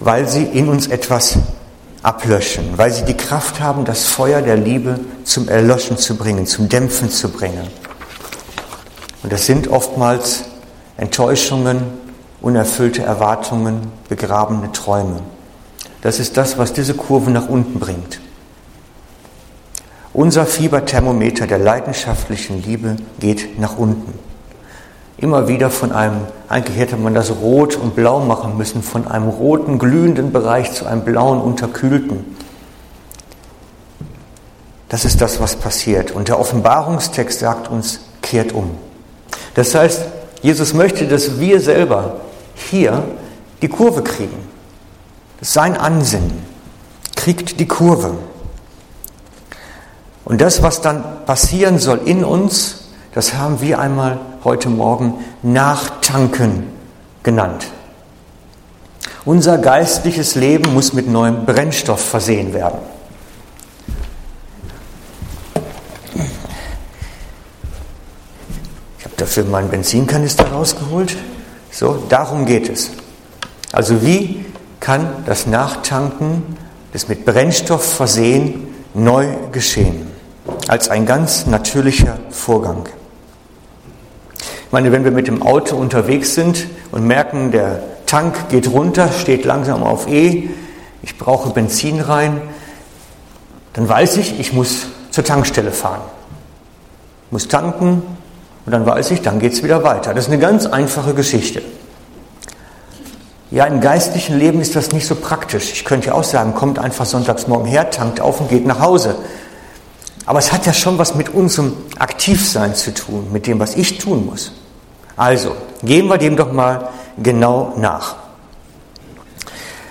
weil 0.00 0.26
sie 0.28 0.42
in 0.42 0.68
uns 0.68 0.88
etwas 0.88 1.38
ablöschen, 2.02 2.76
weil 2.76 2.92
sie 2.92 3.04
die 3.04 3.16
Kraft 3.16 3.60
haben, 3.60 3.84
das 3.84 4.04
Feuer 4.04 4.42
der 4.42 4.56
Liebe 4.56 5.00
zum 5.24 5.48
Erlöschen 5.48 5.96
zu 5.96 6.16
bringen, 6.16 6.46
zum 6.46 6.68
Dämpfen 6.68 7.10
zu 7.10 7.28
bringen. 7.28 7.68
Und 9.22 9.32
das 9.32 9.46
sind 9.46 9.68
oftmals 9.68 10.44
Enttäuschungen, 10.96 11.82
unerfüllte 12.40 13.02
Erwartungen, 13.02 13.92
begrabene 14.08 14.72
Träume. 14.72 15.20
Das 16.00 16.18
ist 16.18 16.36
das, 16.36 16.58
was 16.58 16.72
diese 16.72 16.94
Kurve 16.94 17.30
nach 17.30 17.48
unten 17.48 17.78
bringt. 17.78 18.20
Unser 20.12 20.44
Fieberthermometer 20.44 21.46
der 21.46 21.58
leidenschaftlichen 21.58 22.62
Liebe 22.62 22.96
geht 23.20 23.58
nach 23.58 23.78
unten. 23.78 24.18
Immer 25.22 25.46
wieder 25.46 25.70
von 25.70 25.92
einem, 25.92 26.22
eigentlich 26.48 26.76
hätte 26.76 26.96
man 26.96 27.14
das 27.14 27.30
rot 27.30 27.76
und 27.76 27.94
blau 27.94 28.18
machen 28.18 28.56
müssen, 28.56 28.82
von 28.82 29.06
einem 29.06 29.28
roten, 29.28 29.78
glühenden 29.78 30.32
Bereich 30.32 30.72
zu 30.72 30.84
einem 30.84 31.02
blauen, 31.02 31.40
unterkühlten. 31.40 32.36
Das 34.88 35.04
ist 35.04 35.20
das, 35.20 35.38
was 35.38 35.54
passiert. 35.54 36.10
Und 36.10 36.26
der 36.26 36.40
Offenbarungstext 36.40 37.38
sagt 37.38 37.70
uns, 37.70 38.00
kehrt 38.20 38.50
um. 38.50 38.72
Das 39.54 39.76
heißt, 39.76 40.06
Jesus 40.42 40.74
möchte, 40.74 41.06
dass 41.06 41.38
wir 41.38 41.60
selber 41.60 42.16
hier 42.56 43.04
die 43.62 43.68
Kurve 43.68 44.02
kriegen. 44.02 44.48
Sein 45.40 45.76
Ansinnen 45.76 46.44
kriegt 47.14 47.60
die 47.60 47.68
Kurve. 47.68 48.14
Und 50.24 50.40
das, 50.40 50.64
was 50.64 50.80
dann 50.80 51.24
passieren 51.26 51.78
soll 51.78 52.00
in 52.06 52.24
uns, 52.24 52.81
das 53.12 53.34
haben 53.34 53.60
wir 53.60 53.78
einmal 53.78 54.18
heute 54.44 54.68
Morgen 54.68 55.14
Nachtanken 55.42 56.64
genannt. 57.22 57.66
Unser 59.24 59.58
geistliches 59.58 60.34
Leben 60.34 60.72
muss 60.74 60.92
mit 60.92 61.08
neuem 61.08 61.44
Brennstoff 61.44 62.00
versehen 62.04 62.52
werden. 62.54 62.78
dafür 69.22 69.44
meinen 69.44 69.70
Benzinkanister 69.70 70.48
rausgeholt. 70.48 71.16
So, 71.70 72.02
darum 72.08 72.44
geht 72.44 72.68
es. 72.68 72.90
Also 73.70 74.02
wie 74.02 74.44
kann 74.80 75.24
das 75.26 75.46
Nachtanken, 75.46 76.58
das 76.92 77.08
mit 77.08 77.24
Brennstoff 77.24 77.94
versehen, 77.94 78.66
neu 78.94 79.28
geschehen? 79.52 80.08
Als 80.68 80.88
ein 80.88 81.06
ganz 81.06 81.46
natürlicher 81.46 82.18
Vorgang. 82.30 82.88
Ich 84.72 84.74
meine, 84.74 84.90
wenn 84.90 85.04
wir 85.04 85.10
mit 85.10 85.28
dem 85.28 85.42
Auto 85.42 85.76
unterwegs 85.76 86.34
sind 86.34 86.66
und 86.92 87.06
merken, 87.06 87.50
der 87.50 87.82
Tank 88.06 88.48
geht 88.48 88.70
runter, 88.70 89.10
steht 89.12 89.44
langsam 89.44 89.82
auf 89.82 90.08
E, 90.08 90.48
ich 91.02 91.18
brauche 91.18 91.50
Benzin 91.50 92.00
rein, 92.00 92.40
dann 93.74 93.86
weiß 93.86 94.16
ich, 94.16 94.40
ich 94.40 94.54
muss 94.54 94.86
zur 95.10 95.24
Tankstelle 95.24 95.72
fahren. 95.72 96.00
muss 97.30 97.48
tanken 97.48 98.02
und 98.64 98.72
dann 98.72 98.86
weiß 98.86 99.10
ich, 99.10 99.20
dann 99.20 99.40
geht 99.40 99.52
es 99.52 99.62
wieder 99.62 99.84
weiter. 99.84 100.14
Das 100.14 100.24
ist 100.24 100.32
eine 100.32 100.40
ganz 100.40 100.64
einfache 100.64 101.12
Geschichte. 101.12 101.60
Ja, 103.50 103.66
im 103.66 103.82
geistlichen 103.82 104.38
Leben 104.38 104.62
ist 104.62 104.74
das 104.74 104.92
nicht 104.92 105.06
so 105.06 105.16
praktisch. 105.16 105.70
Ich 105.72 105.84
könnte 105.84 106.06
ja 106.06 106.14
auch 106.14 106.24
sagen, 106.24 106.54
kommt 106.54 106.78
einfach 106.78 107.04
sonntags 107.04 107.46
morgen 107.46 107.66
her, 107.66 107.90
tankt 107.90 108.22
auf 108.22 108.40
und 108.40 108.48
geht 108.48 108.64
nach 108.64 108.80
Hause. 108.80 109.16
Aber 110.24 110.38
es 110.38 110.50
hat 110.50 110.64
ja 110.64 110.72
schon 110.72 110.96
was 110.96 111.14
mit 111.14 111.28
unserem 111.28 111.74
Aktivsein 111.98 112.74
zu 112.74 112.94
tun, 112.94 113.26
mit 113.34 113.46
dem, 113.46 113.60
was 113.60 113.76
ich 113.76 113.98
tun 113.98 114.24
muss. 114.24 114.52
Also, 115.22 115.54
gehen 115.84 116.08
wir 116.08 116.18
dem 116.18 116.36
doch 116.36 116.50
mal 116.50 116.88
genau 117.16 117.74
nach. 117.76 118.16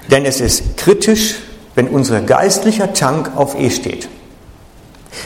Denn 0.09 0.25
es 0.25 0.41
ist 0.41 0.75
kritisch, 0.75 1.35
wenn 1.73 1.87
unser 1.87 2.19
geistlicher 2.19 2.91
Tank 2.91 3.31
auf 3.37 3.57
E 3.57 3.69
steht. 3.69 4.09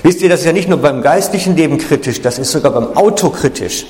Wisst 0.04 0.22
ihr, 0.22 0.30
das 0.30 0.42
ist 0.42 0.46
ja 0.46 0.54
nicht 0.54 0.70
nur 0.70 0.78
beim 0.78 1.02
geistlichen 1.02 1.56
Leben 1.56 1.80
kritisch, 1.80 2.22
das 2.22 2.38
ist 2.38 2.52
sogar 2.52 2.72
beim 2.72 2.96
Auto 2.96 3.32
kritisch. 3.32 3.88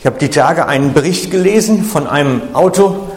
Ich 0.00 0.06
habe 0.06 0.18
die 0.18 0.30
Tage 0.30 0.66
einen 0.66 0.94
Bericht 0.94 1.30
gelesen 1.30 1.84
von 1.84 2.06
einem 2.06 2.40
Auto, 2.54 3.10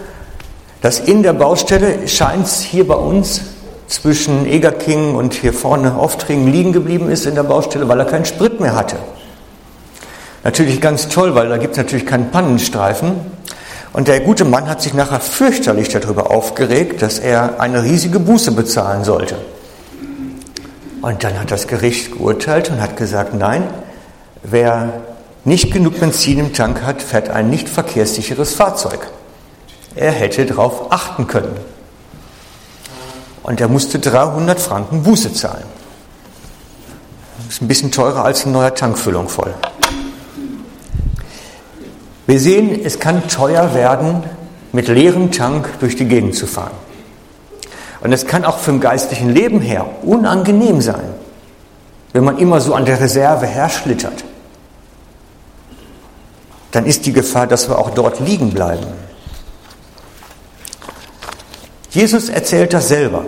das 0.82 1.00
in 1.00 1.24
der 1.24 1.32
Baustelle 1.32 2.10
scheint 2.10 2.50
hier 2.50 2.86
bei 2.86 2.96
uns 2.96 3.51
zwischen 3.92 4.46
Egerking 4.46 5.16
und 5.16 5.34
hier 5.34 5.54
vorne 5.54 5.96
Auftringen 5.96 6.52
liegen 6.52 6.72
geblieben 6.72 7.10
ist 7.10 7.26
in 7.26 7.36
der 7.36 7.44
Baustelle, 7.44 7.90
weil 7.90 8.00
er 8.00 8.06
keinen 8.06 8.26
Sprit 8.26 8.60
mehr 8.60 8.74
hatte. 8.74 8.96
Natürlich 10.44 10.80
ganz 10.80 11.10
toll, 11.10 11.36
weil 11.36 11.50
da 11.50 11.58
gibt 11.58 11.74
es 11.74 11.78
natürlich 11.78 12.06
keinen 12.06 12.32
Pannenstreifen. 12.32 13.14
Und 13.94 14.08
der 14.08 14.22
gute 14.22 14.46
Mann 14.46 14.70
hat 14.70 14.82
sich 14.82 14.94
nachher 14.94 15.20
fürchterlich 15.20 15.90
darüber 15.90 16.32
aufgeregt, 16.32 17.02
dass 17.02 17.20
er 17.20 17.60
eine 17.60 17.84
riesige 17.84 18.20
Buße 18.20 18.54
bezahlen 18.54 19.04
sollte. 19.04 19.36
Und 21.02 21.24
dann 21.24 21.38
hat 21.38 21.52
das 21.52 21.68
Gericht 21.68 22.14
geurteilt 22.14 22.70
und 22.70 22.82
hat 22.82 22.96
gesagt, 22.96 23.34
nein, 23.34 23.64
wer 24.42 25.02
nicht 25.44 25.74
genug 25.74 26.00
Benzin 26.00 26.40
im 26.40 26.54
Tank 26.54 26.84
hat, 26.84 27.02
fährt 27.02 27.30
ein 27.30 27.50
nicht 27.50 27.68
verkehrssicheres 27.68 28.54
Fahrzeug. 28.54 29.10
Er 29.96 30.12
hätte 30.12 30.46
darauf 30.46 30.92
achten 30.94 31.28
können. 31.28 31.71
Und 33.44 33.60
er 33.60 33.68
musste 33.68 34.00
300 34.00 34.60
Franken 34.60 35.04
Buße 35.04 35.34
zahlen. 35.34 35.66
Das 37.38 37.56
ist 37.56 37.62
ein 37.62 37.68
bisschen 37.68 37.92
teurer 37.92 38.24
als 38.24 38.44
eine 38.44 38.54
neue 38.54 38.74
Tankfüllung 38.74 39.28
voll. 39.28 39.54
Wir 42.28 42.40
sehen, 42.40 42.80
es 42.84 43.00
kann 43.00 43.28
teuer 43.28 43.74
werden, 43.74 44.24
mit 44.72 44.88
leerem 44.88 45.32
Tank 45.32 45.80
durch 45.80 45.96
die 45.96 46.06
Gegend 46.06 46.36
zu 46.36 46.48
fahren. 46.48 46.72
Und 48.02 48.14
es 48.14 48.26
kann 48.26 48.46
auch 48.46 48.58
vom 48.58 48.80
geistlichen 48.80 49.30
Leben 49.30 49.60
her 49.60 49.86
unangenehm 50.04 50.82
sein, 50.82 51.14
wenn 52.14 52.24
man 52.24 52.38
immer 52.38 52.62
so 52.62 52.74
an 52.74 52.86
der 52.86 53.00
Reserve 53.00 53.46
herschlittert. 53.46 54.24
Dann 56.72 56.86
ist 56.86 57.06
die 57.06 57.14
Gefahr, 57.14 57.48
dass 57.48 57.68
wir 57.68 57.78
auch 57.78 57.90
dort 57.90 58.20
liegen 58.22 58.52
bleiben. 58.52 58.88
Jesus 61.90 62.30
erzählt 62.30 62.74
das 62.74 62.88
selber. 62.88 63.26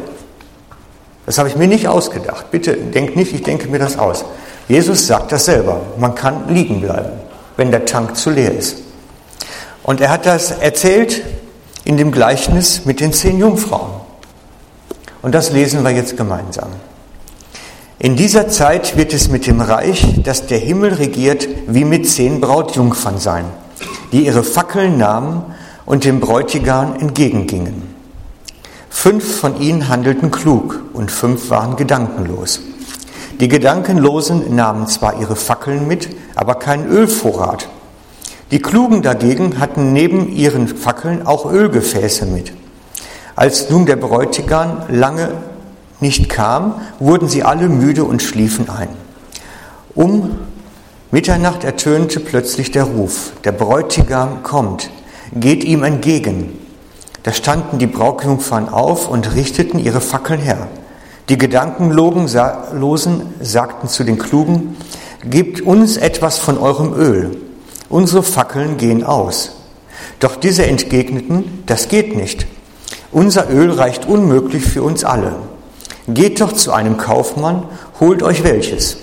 Das 1.25 1.37
habe 1.37 1.49
ich 1.49 1.55
mir 1.55 1.67
nicht 1.67 1.87
ausgedacht. 1.87 2.51
Bitte 2.51 2.75
denkt 2.75 3.15
nicht, 3.15 3.33
ich 3.33 3.43
denke 3.43 3.67
mir 3.67 3.79
das 3.79 3.97
aus. 3.97 4.25
Jesus 4.67 5.07
sagt 5.07 5.31
das 5.31 5.45
selber. 5.45 5.81
Man 5.97 6.15
kann 6.15 6.53
liegen 6.53 6.81
bleiben, 6.81 7.11
wenn 7.57 7.71
der 7.71 7.85
Tank 7.85 8.15
zu 8.15 8.29
leer 8.29 8.53
ist. 8.53 8.77
Und 9.83 10.01
er 10.01 10.09
hat 10.09 10.25
das 10.25 10.51
erzählt 10.51 11.21
in 11.85 11.97
dem 11.97 12.11
Gleichnis 12.11 12.85
mit 12.85 12.99
den 12.99 13.13
zehn 13.13 13.39
Jungfrauen. 13.39 13.91
Und 15.21 15.33
das 15.33 15.51
lesen 15.51 15.83
wir 15.83 15.91
jetzt 15.91 16.17
gemeinsam. 16.17 16.69
In 17.99 18.15
dieser 18.17 18.49
Zeit 18.49 18.97
wird 18.97 19.13
es 19.13 19.29
mit 19.29 19.47
dem 19.47 19.61
Reich, 19.61 20.05
das 20.23 20.47
der 20.47 20.57
Himmel 20.57 20.93
regiert, 20.95 21.47
wie 21.67 21.85
mit 21.85 22.09
zehn 22.09 22.41
Brautjungfern 22.41 23.17
sein, 23.17 23.45
die 24.11 24.25
ihre 24.25 24.43
Fackeln 24.43 24.97
nahmen 24.97 25.43
und 25.85 26.03
dem 26.03 26.19
Bräutigam 26.19 26.95
entgegengingen. 26.99 27.92
Fünf 28.93 29.39
von 29.41 29.59
ihnen 29.59 29.89
handelten 29.89 30.31
klug 30.31 30.81
und 30.93 31.11
fünf 31.11 31.49
waren 31.49 31.75
gedankenlos. 31.75 32.61
Die 33.41 33.49
Gedankenlosen 33.49 34.55
nahmen 34.55 34.87
zwar 34.87 35.19
ihre 35.19 35.35
Fackeln 35.35 35.87
mit, 35.89 36.07
aber 36.35 36.55
keinen 36.55 36.87
Ölvorrat. 36.87 37.67
Die 38.51 38.61
Klugen 38.61 39.01
dagegen 39.01 39.59
hatten 39.59 39.91
neben 39.91 40.29
ihren 40.29 40.69
Fackeln 40.69 41.25
auch 41.25 41.51
Ölgefäße 41.51 42.27
mit. 42.27 42.53
Als 43.35 43.69
nun 43.69 43.85
der 43.85 43.97
Bräutigam 43.97 44.83
lange 44.87 45.31
nicht 45.99 46.29
kam, 46.29 46.75
wurden 46.99 47.27
sie 47.27 47.43
alle 47.43 47.67
müde 47.67 48.05
und 48.05 48.21
schliefen 48.21 48.69
ein. 48.69 48.89
Um 49.95 50.37
Mitternacht 51.11 51.65
ertönte 51.65 52.21
plötzlich 52.21 52.71
der 52.71 52.85
Ruf, 52.85 53.33
der 53.43 53.51
Bräutigam 53.51 54.43
kommt, 54.43 54.89
geht 55.33 55.65
ihm 55.65 55.83
entgegen. 55.83 56.62
Da 57.23 57.31
standen 57.33 57.79
die 57.79 57.87
Brautjungfern 57.87 58.69
auf 58.69 59.07
und 59.07 59.33
richteten 59.33 59.79
ihre 59.79 60.01
Fackeln 60.01 60.39
her. 60.39 60.67
Die 61.29 61.37
Gedankenlosen 61.37 62.27
sagten 63.39 63.87
zu 63.87 64.03
den 64.03 64.17
Klugen, 64.19 64.75
Gebt 65.25 65.61
uns 65.61 65.95
etwas 65.95 66.37
von 66.37 66.57
eurem 66.57 66.93
Öl. 66.93 67.37
Unsere 67.87 68.23
Fackeln 68.23 68.75
gehen 68.75 69.05
aus. 69.05 69.51
Doch 70.19 70.35
diese 70.35 70.65
entgegneten, 70.65 71.63
das 71.65 71.87
geht 71.87 72.17
nicht. 72.17 72.45
Unser 73.09 73.49
Öl 73.49 73.71
reicht 73.71 74.05
unmöglich 74.05 74.65
für 74.65 74.83
uns 74.83 75.05
alle. 75.05 75.33
Geht 76.09 76.41
doch 76.41 76.51
zu 76.51 76.73
einem 76.73 76.97
Kaufmann, 76.97 77.63
holt 78.01 78.21
euch 78.21 78.43
welches. 78.43 78.97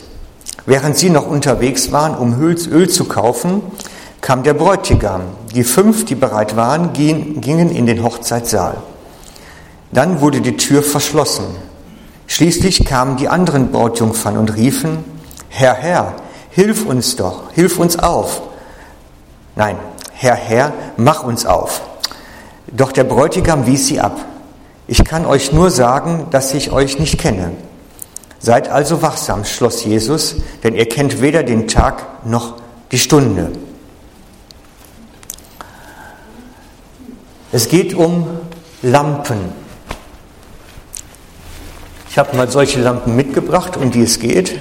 Während 0.66 0.98
sie 0.98 1.09
noch 1.09 1.26
unterwegs 1.26 1.90
waren, 1.90 2.14
um 2.14 2.38
Öl 2.38 2.88
zu 2.90 3.04
kaufen, 3.06 3.62
kam 4.20 4.42
der 4.42 4.52
Bräutigam. 4.52 5.22
Die 5.54 5.64
fünf, 5.64 6.04
die 6.04 6.14
bereit 6.14 6.56
waren, 6.56 6.92
gingen 6.92 7.70
in 7.70 7.86
den 7.86 8.02
Hochzeitssaal. 8.04 8.76
Dann 9.92 10.20
wurde 10.20 10.40
die 10.40 10.56
Tür 10.56 10.82
verschlossen. 10.82 11.44
Schließlich 12.28 12.84
kamen 12.84 13.16
die 13.16 13.28
anderen 13.28 13.72
Brautjungfern 13.72 14.36
und 14.36 14.54
riefen, 14.54 14.98
Herr, 15.48 15.74
Herr, 15.74 16.14
hilf 16.50 16.86
uns 16.86 17.16
doch, 17.16 17.50
hilf 17.52 17.78
uns 17.78 17.98
auf. 17.98 18.42
Nein, 19.56 19.76
Herr, 20.12 20.36
Herr, 20.36 20.72
mach 20.96 21.24
uns 21.24 21.44
auf. 21.44 21.80
Doch 22.68 22.92
der 22.92 23.04
Bräutigam 23.04 23.66
wies 23.66 23.88
sie 23.88 24.00
ab. 24.00 24.24
Ich 24.86 25.04
kann 25.04 25.26
euch 25.26 25.52
nur 25.52 25.70
sagen, 25.70 26.28
dass 26.30 26.54
ich 26.54 26.70
euch 26.70 27.00
nicht 27.00 27.18
kenne. 27.18 27.50
Seid 28.38 28.68
also 28.70 29.02
wachsam, 29.02 29.44
schloss 29.44 29.84
Jesus, 29.84 30.36
denn 30.62 30.74
ihr 30.74 30.88
kennt 30.88 31.20
weder 31.20 31.42
den 31.42 31.66
Tag 31.66 32.24
noch 32.24 32.54
die 32.92 32.98
Stunde. 32.98 33.50
Es 37.52 37.68
geht 37.68 37.94
um 37.94 38.28
Lampen. 38.82 39.52
Ich 42.08 42.16
habe 42.16 42.36
mal 42.36 42.48
solche 42.48 42.80
Lampen 42.80 43.16
mitgebracht, 43.16 43.76
um 43.76 43.90
die 43.90 44.02
es 44.02 44.20
geht. 44.20 44.56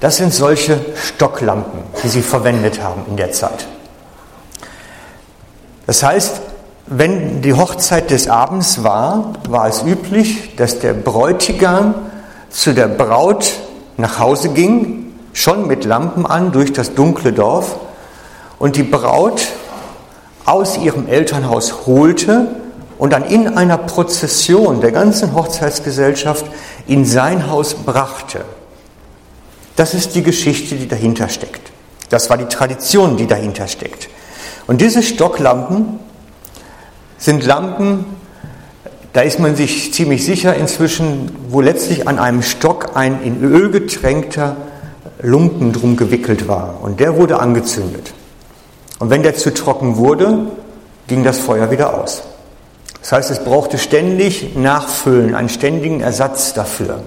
Das 0.00 0.18
sind 0.18 0.32
solche 0.32 0.78
Stocklampen, 0.94 1.80
die 2.02 2.08
sie 2.08 2.22
verwendet 2.22 2.82
haben 2.82 3.02
in 3.08 3.16
der 3.16 3.32
Zeit. 3.32 3.66
Das 5.86 6.02
heißt, 6.02 6.40
wenn 6.86 7.40
die 7.40 7.54
Hochzeit 7.54 8.10
des 8.10 8.28
Abends 8.28 8.84
war, 8.84 9.32
war 9.48 9.68
es 9.68 9.82
üblich, 9.82 10.54
dass 10.56 10.78
der 10.78 10.92
Bräutigam 10.92 11.94
zu 12.50 12.74
der 12.74 12.88
Braut 12.88 13.54
nach 13.96 14.18
Hause 14.18 14.50
ging, 14.50 15.07
schon 15.38 15.68
mit 15.68 15.84
Lampen 15.84 16.26
an 16.26 16.50
durch 16.50 16.72
das 16.72 16.94
dunkle 16.94 17.32
Dorf 17.32 17.76
und 18.58 18.74
die 18.74 18.82
Braut 18.82 19.46
aus 20.44 20.76
ihrem 20.76 21.06
Elternhaus 21.06 21.86
holte 21.86 22.48
und 22.98 23.12
dann 23.12 23.24
in 23.24 23.46
einer 23.56 23.78
Prozession 23.78 24.80
der 24.80 24.90
ganzen 24.90 25.34
Hochzeitsgesellschaft 25.34 26.44
in 26.88 27.04
sein 27.04 27.48
Haus 27.48 27.74
brachte. 27.74 28.44
Das 29.76 29.94
ist 29.94 30.16
die 30.16 30.24
Geschichte, 30.24 30.74
die 30.74 30.88
dahinter 30.88 31.28
steckt. 31.28 31.70
Das 32.08 32.30
war 32.30 32.36
die 32.36 32.46
Tradition, 32.46 33.16
die 33.16 33.28
dahinter 33.28 33.68
steckt. 33.68 34.08
Und 34.66 34.80
diese 34.80 35.04
Stocklampen 35.04 36.00
sind 37.16 37.46
Lampen, 37.46 38.06
da 39.12 39.20
ist 39.20 39.38
man 39.38 39.54
sich 39.54 39.94
ziemlich 39.94 40.24
sicher 40.24 40.56
inzwischen, 40.56 41.30
wo 41.48 41.60
letztlich 41.60 42.08
an 42.08 42.18
einem 42.18 42.42
Stock 42.42 42.96
ein 42.96 43.22
in 43.22 43.40
Öl 43.44 43.70
getränkter 43.70 44.56
Lumpen 45.20 45.72
drum 45.72 45.96
gewickelt 45.96 46.48
war 46.48 46.76
und 46.82 47.00
der 47.00 47.16
wurde 47.16 47.40
angezündet. 47.40 48.12
Und 48.98 49.10
wenn 49.10 49.22
der 49.22 49.34
zu 49.34 49.52
trocken 49.52 49.96
wurde, 49.96 50.46
ging 51.06 51.24
das 51.24 51.38
Feuer 51.38 51.70
wieder 51.70 52.00
aus. 52.00 52.22
Das 53.00 53.12
heißt, 53.12 53.30
es 53.30 53.44
brauchte 53.44 53.78
ständig 53.78 54.56
Nachfüllen, 54.56 55.34
einen 55.34 55.48
ständigen 55.48 56.00
Ersatz 56.00 56.52
dafür. 56.52 57.00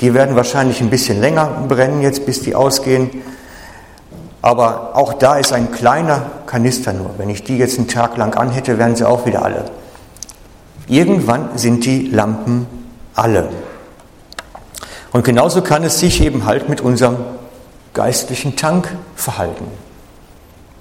Die 0.00 0.14
werden 0.14 0.34
wahrscheinlich 0.36 0.80
ein 0.80 0.90
bisschen 0.90 1.20
länger 1.20 1.64
brennen 1.68 2.02
jetzt, 2.02 2.26
bis 2.26 2.40
die 2.42 2.54
ausgehen. 2.54 3.10
Aber 4.40 4.96
auch 4.96 5.12
da 5.12 5.36
ist 5.36 5.52
ein 5.52 5.70
kleiner 5.70 6.26
Kanister 6.46 6.92
nur. 6.92 7.10
Wenn 7.18 7.30
ich 7.30 7.44
die 7.44 7.56
jetzt 7.56 7.78
einen 7.78 7.88
Tag 7.88 8.16
lang 8.16 8.34
anhätte, 8.34 8.78
wären 8.78 8.96
sie 8.96 9.08
auch 9.08 9.26
wieder 9.26 9.44
alle. 9.44 9.66
Irgendwann 10.88 11.50
sind 11.56 11.84
die 11.84 12.08
Lampen 12.08 12.66
alle. 13.14 13.48
Und 15.12 15.24
genauso 15.24 15.62
kann 15.62 15.84
es 15.84 15.98
sich 16.00 16.22
eben 16.22 16.46
halt 16.46 16.68
mit 16.68 16.80
unserem 16.80 17.18
geistlichen 17.92 18.56
Tank 18.56 18.88
verhalten. 19.14 19.66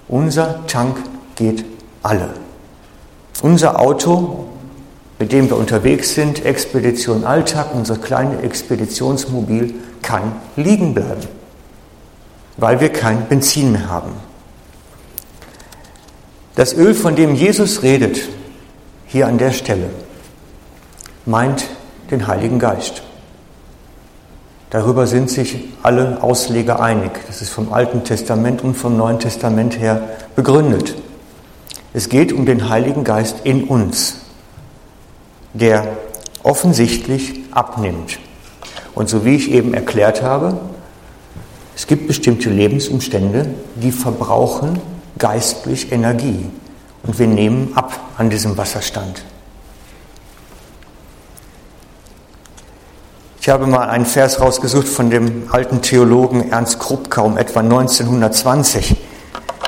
Unser 0.08 0.66
Tank 0.68 0.98
geht 1.36 1.66
alle. 2.02 2.30
Unser 3.42 3.80
Auto, 3.80 4.46
mit 5.20 5.32
dem 5.32 5.50
wir 5.50 5.58
unterwegs 5.58 6.16
sind, 6.16 6.46
Expedition 6.46 7.26
Alltag, 7.26 7.74
unser 7.74 7.98
kleines 7.98 8.42
Expeditionsmobil, 8.42 9.74
kann 10.02 10.34
liegen 10.56 10.94
bleiben, 10.94 11.28
weil 12.58 12.80
wir 12.80 12.90
kein 12.90 13.28
Benzin 13.28 13.74
mehr 13.74 13.90
haben. 13.90 14.12
Das 16.56 16.74
Öl, 16.74 16.94
von 16.94 17.16
dem 17.16 17.36
Jesus 17.36 17.84
redet, 17.84 18.20
hier 19.08 19.28
an 19.28 19.38
der 19.38 19.52
Stelle, 19.52 19.90
meint 21.26 21.66
den 22.10 22.28
Heiligen 22.28 22.60
Geist. 22.60 23.04
Darüber 24.72 25.06
sind 25.06 25.30
sich 25.30 25.66
alle 25.84 26.24
Ausleger 26.24 26.80
einig. 26.80 27.12
Das 27.28 27.42
ist 27.42 27.50
vom 27.50 27.74
Alten 27.74 28.06
Testament 28.06 28.64
und 28.64 28.76
vom 28.76 28.98
Neuen 28.98 29.20
Testament 29.20 29.78
her 29.78 30.02
begründet. 30.36 30.96
Es 31.94 32.08
geht 32.08 32.32
um 32.32 32.46
den 32.46 32.70
Heiligen 32.70 33.04
Geist 33.04 33.42
in 33.44 33.66
uns, 33.66 34.16
der 35.54 35.88
offensichtlich 36.42 37.42
abnimmt. 37.52 38.18
Und 38.96 39.10
so 39.10 39.26
wie 39.26 39.36
ich 39.36 39.52
eben 39.52 39.74
erklärt 39.74 40.22
habe, 40.22 40.58
es 41.76 41.86
gibt 41.86 42.08
bestimmte 42.08 42.50
Lebensumstände, 42.50 43.54
die 43.76 43.92
verbrauchen 43.92 44.80
geistlich 45.18 45.92
Energie. 45.92 46.46
Und 47.04 47.20
wir 47.20 47.28
nehmen 47.28 47.74
ab 47.76 48.00
an 48.18 48.30
diesem 48.30 48.58
Wasserstand. 48.58 49.24
Ich 53.42 53.50
habe 53.50 53.66
mal 53.66 53.90
einen 53.90 54.06
Vers 54.06 54.40
rausgesucht 54.40 54.88
von 54.88 55.10
dem 55.10 55.50
alten 55.52 55.82
Theologen 55.82 56.52
Ernst 56.52 56.78
Krupka 56.78 57.22
um 57.22 57.40
etwa 57.40 57.62
1920. 57.62 58.96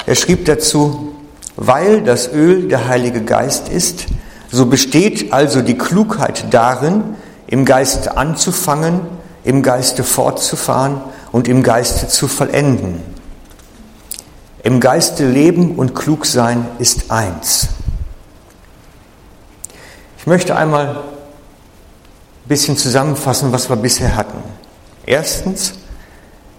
Er 0.05 0.13
schrieb 0.13 0.45
dazu, 0.45 1.15
weil 1.55 2.03
das 2.03 2.31
Öl 2.31 2.67
der 2.67 2.87
Heilige 2.87 3.23
Geist 3.23 3.69
ist, 3.69 4.05
so 4.51 4.67
besteht 4.67 5.33
also 5.33 5.63
die 5.63 5.75
Klugheit 5.75 6.53
darin, 6.53 7.15
im 7.47 7.65
Geiste 7.65 8.15
anzufangen, 8.15 9.01
im 9.43 9.63
Geiste 9.63 10.03
fortzufahren 10.03 11.01
und 11.31 11.47
im 11.47 11.63
Geiste 11.63 12.07
zu 12.07 12.27
vollenden. 12.27 13.01
Im 14.61 14.81
Geiste 14.81 15.27
leben 15.27 15.77
und 15.77 15.95
klug 15.95 16.27
sein 16.27 16.67
ist 16.77 17.09
eins. 17.09 17.69
Ich 20.19 20.27
möchte 20.27 20.55
einmal 20.55 21.01
ein 22.43 22.49
bisschen 22.49 22.75
zusammenfassen, 22.75 23.53
was 23.53 23.69
wir 23.69 23.77
bisher 23.77 24.15
hatten. 24.15 24.37
Erstens, 25.05 25.73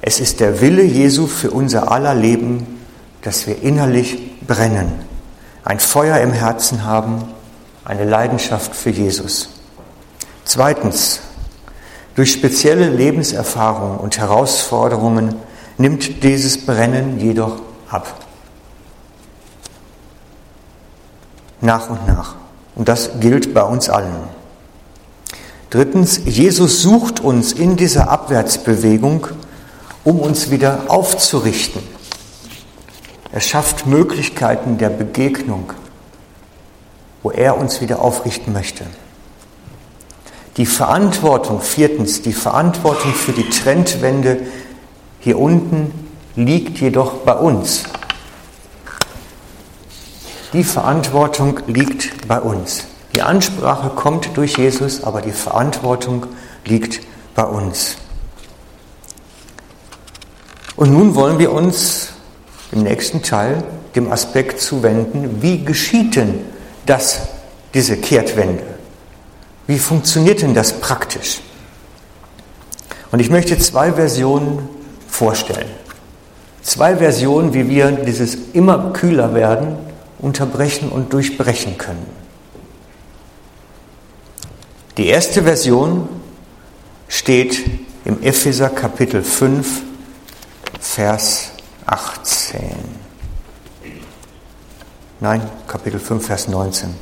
es 0.01 0.19
ist 0.19 0.41
der 0.41 0.61
Wille 0.61 0.83
Jesu 0.83 1.27
für 1.27 1.51
unser 1.51 1.93
aller 1.93 2.15
Leben, 2.15 2.81
dass 3.23 3.47
wir 3.47 3.63
innerlich 3.63 4.41
brennen, 4.47 4.93
ein 5.63 5.81
Feuer 5.81 6.19
im 6.19 6.33
Herzen 6.33 6.85
haben, 6.85 7.25
eine 7.85 8.05
Leidenschaft 8.05 8.75
für 8.75 8.91
Jesus. 8.91 9.51
Zweitens, 10.45 11.21
durch 12.15 12.33
spezielle 12.33 12.89
Lebenserfahrungen 12.89 13.99
und 13.99 14.19
Herausforderungen 14.19 15.37
nimmt 15.79 16.23
dieses 16.23 16.65
Brennen 16.65 17.19
jedoch 17.19 17.61
ab. 17.91 18.21
Nach 21.61 21.91
und 21.91 22.07
nach. 22.07 22.37
Und 22.75 22.89
das 22.89 23.21
gilt 23.21 23.53
bei 23.53 23.63
uns 23.63 23.89
allen. 23.89 24.44
Drittens, 25.71 26.21
Jesus 26.25 26.83
sucht 26.83 27.21
uns 27.21 27.53
in 27.53 27.77
dieser 27.77 28.09
Abwärtsbewegung, 28.09 29.27
um 30.05 30.21
uns 30.21 30.51
wieder 30.51 30.85
aufzurichten. 30.89 31.83
Er 33.33 33.41
schafft 33.41 33.87
Möglichkeiten 33.87 34.79
der 34.79 34.91
Begegnung, 34.91 35.73
wo 37.23 37.31
er 37.31 37.59
uns 37.59 37.81
wieder 37.81 38.01
aufrichten 38.01 38.53
möchte. 38.53 38.85
Die 40.57 40.67
Verantwortung, 40.67 41.61
viertens, 41.61 42.23
die 42.23 42.33
Verantwortung 42.33 43.13
für 43.13 43.33
die 43.33 43.49
Trendwende 43.49 44.43
hier 45.19 45.39
unten 45.39 45.93
liegt 46.37 46.79
jedoch 46.81 47.15
bei 47.25 47.35
uns. 47.35 47.85
Die 50.53 50.63
Verantwortung 50.63 51.59
liegt 51.67 52.29
bei 52.29 52.41
uns. 52.41 52.85
Die 53.15 53.23
Ansprache 53.23 53.91
kommt 53.91 54.37
durch 54.37 54.57
Jesus, 54.57 55.05
aber 55.05 55.23
die 55.23 55.33
Verantwortung 55.33 56.27
liegt 56.65 57.01
bei 57.35 57.45
uns. 57.45 57.97
Und 60.77 60.93
nun 60.93 61.15
wollen 61.15 61.39
wir 61.39 61.53
uns 61.53 62.09
im 62.73 62.83
nächsten 62.83 63.23
Teil 63.23 63.63
dem 63.95 64.11
Aspekt 64.11 64.61
zuwenden, 64.61 65.41
wie 65.41 65.65
geschieht 65.65 66.17
denn 66.17 66.41
das, 66.87 67.21
diese 67.73 67.97
Kehrtwende? 67.97 68.65
Wie 69.69 69.79
funktioniert 69.79 70.43
denn 70.43 70.55
das 70.55 70.73
praktisch? 70.81 71.41
Und 73.13 73.21
ich 73.21 73.31
möchte 73.31 73.57
zwei 73.59 73.93
Versionen 73.93 74.69
vorstellen. 75.09 75.71
Zwei 76.63 76.97
Versionen, 76.97 77.55
wie 77.55 77.69
wir 77.69 77.93
dieses 77.93 78.37
immer 78.53 78.93
kühler 78.93 79.35
werden 79.35 79.77
unterbrechen 80.19 80.89
und 80.89 81.13
durchbrechen 81.13 81.79
können. 81.79 82.24
Die 84.97 85.09
erste 85.09 85.43
Version 85.43 86.09
steht 87.09 87.69
im 88.05 88.23
Epheser 88.23 88.71
Kapitel 88.71 89.25
5, 89.25 89.83
Vers 90.79 91.51
18. 91.85 92.61
Nein, 95.19 95.43
Kapitel 95.67 95.99
5, 95.99 96.25
Vers 96.25 96.47
19. 96.47 96.95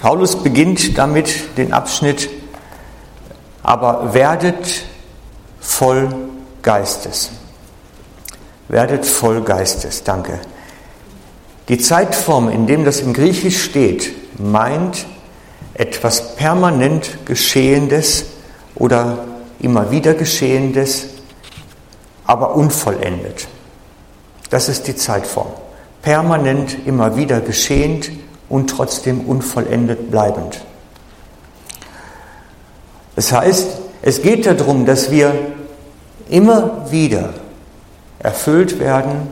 Paulus 0.00 0.42
beginnt 0.42 0.98
damit 0.98 1.56
den 1.56 1.72
Abschnitt, 1.72 2.28
aber 3.62 4.12
werdet 4.12 4.86
voll 5.60 6.08
Geistes. 6.62 7.30
Werdet 8.66 9.06
voll 9.06 9.42
Geistes, 9.42 10.02
danke. 10.02 10.40
Die 11.68 11.78
Zeitform, 11.78 12.48
in 12.48 12.66
dem 12.66 12.84
das 12.84 13.00
im 13.00 13.12
Griechisch 13.12 13.64
steht, 13.64 14.12
meint 14.38 15.04
etwas 15.74 16.36
permanent 16.36 17.26
Geschehendes 17.26 18.26
oder 18.76 19.18
immer 19.58 19.90
wieder 19.90 20.14
Geschehendes, 20.14 21.06
aber 22.24 22.54
unvollendet. 22.54 23.48
Das 24.50 24.68
ist 24.68 24.86
die 24.86 24.94
Zeitform. 24.94 25.48
Permanent 26.02 26.86
immer 26.86 27.16
wieder 27.16 27.40
geschehend 27.40 28.10
und 28.48 28.70
trotzdem 28.70 29.22
unvollendet 29.22 30.08
bleibend. 30.10 30.60
Das 33.16 33.32
heißt, 33.32 33.66
es 34.02 34.22
geht 34.22 34.46
darum, 34.46 34.86
dass 34.86 35.10
wir 35.10 35.34
immer 36.28 36.86
wieder 36.92 37.34
erfüllt 38.20 38.78
werden, 38.78 39.28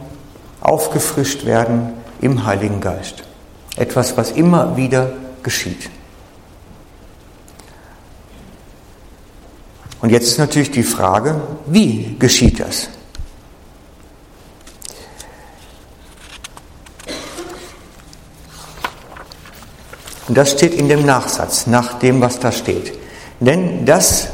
aufgefrischt 0.60 1.44
werden 1.44 1.92
im 2.24 2.46
Heiligen 2.46 2.80
Geist. 2.80 3.22
Etwas, 3.76 4.16
was 4.16 4.30
immer 4.30 4.78
wieder 4.78 5.12
geschieht. 5.42 5.90
Und 10.00 10.08
jetzt 10.08 10.28
ist 10.28 10.38
natürlich 10.38 10.70
die 10.70 10.82
Frage, 10.82 11.40
wie 11.66 12.16
geschieht 12.18 12.60
das? 12.60 12.88
Und 20.26 20.38
das 20.38 20.52
steht 20.52 20.74
in 20.74 20.88
dem 20.88 21.04
Nachsatz, 21.04 21.66
nach 21.66 21.98
dem, 21.98 22.22
was 22.22 22.38
da 22.38 22.52
steht. 22.52 22.94
Denn 23.40 23.84
das, 23.84 24.28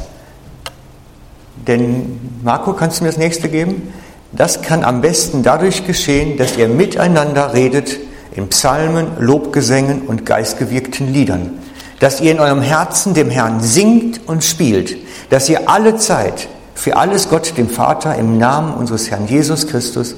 denn 1.67 2.39
Marco, 2.41 2.71
kannst 2.71 2.99
du 2.99 3.03
mir 3.03 3.09
das 3.09 3.17
nächste 3.17 3.49
geben? 3.49 3.93
Das 4.31 4.61
kann 4.61 4.83
am 4.83 5.01
besten 5.01 5.43
dadurch 5.43 5.85
geschehen, 5.85 6.37
dass 6.37 6.57
ihr 6.57 6.67
miteinander 6.67 7.53
redet 7.53 7.97
in 8.33 8.47
Psalmen, 8.47 9.07
Lobgesängen 9.19 10.03
und 10.03 10.25
geistgewirkten 10.25 11.11
Liedern. 11.11 11.59
Dass 11.99 12.21
ihr 12.21 12.31
in 12.31 12.39
eurem 12.39 12.61
Herzen 12.61 13.13
dem 13.13 13.29
Herrn 13.29 13.59
singt 13.61 14.21
und 14.27 14.43
spielt. 14.43 14.97
Dass 15.29 15.49
ihr 15.49 15.69
alle 15.69 15.97
Zeit 15.97 16.47
für 16.73 16.95
alles 16.95 17.29
Gott, 17.29 17.57
dem 17.57 17.69
Vater, 17.69 18.15
im 18.15 18.37
Namen 18.37 18.73
unseres 18.73 19.11
Herrn 19.11 19.27
Jesus 19.27 19.67
Christus 19.67 20.15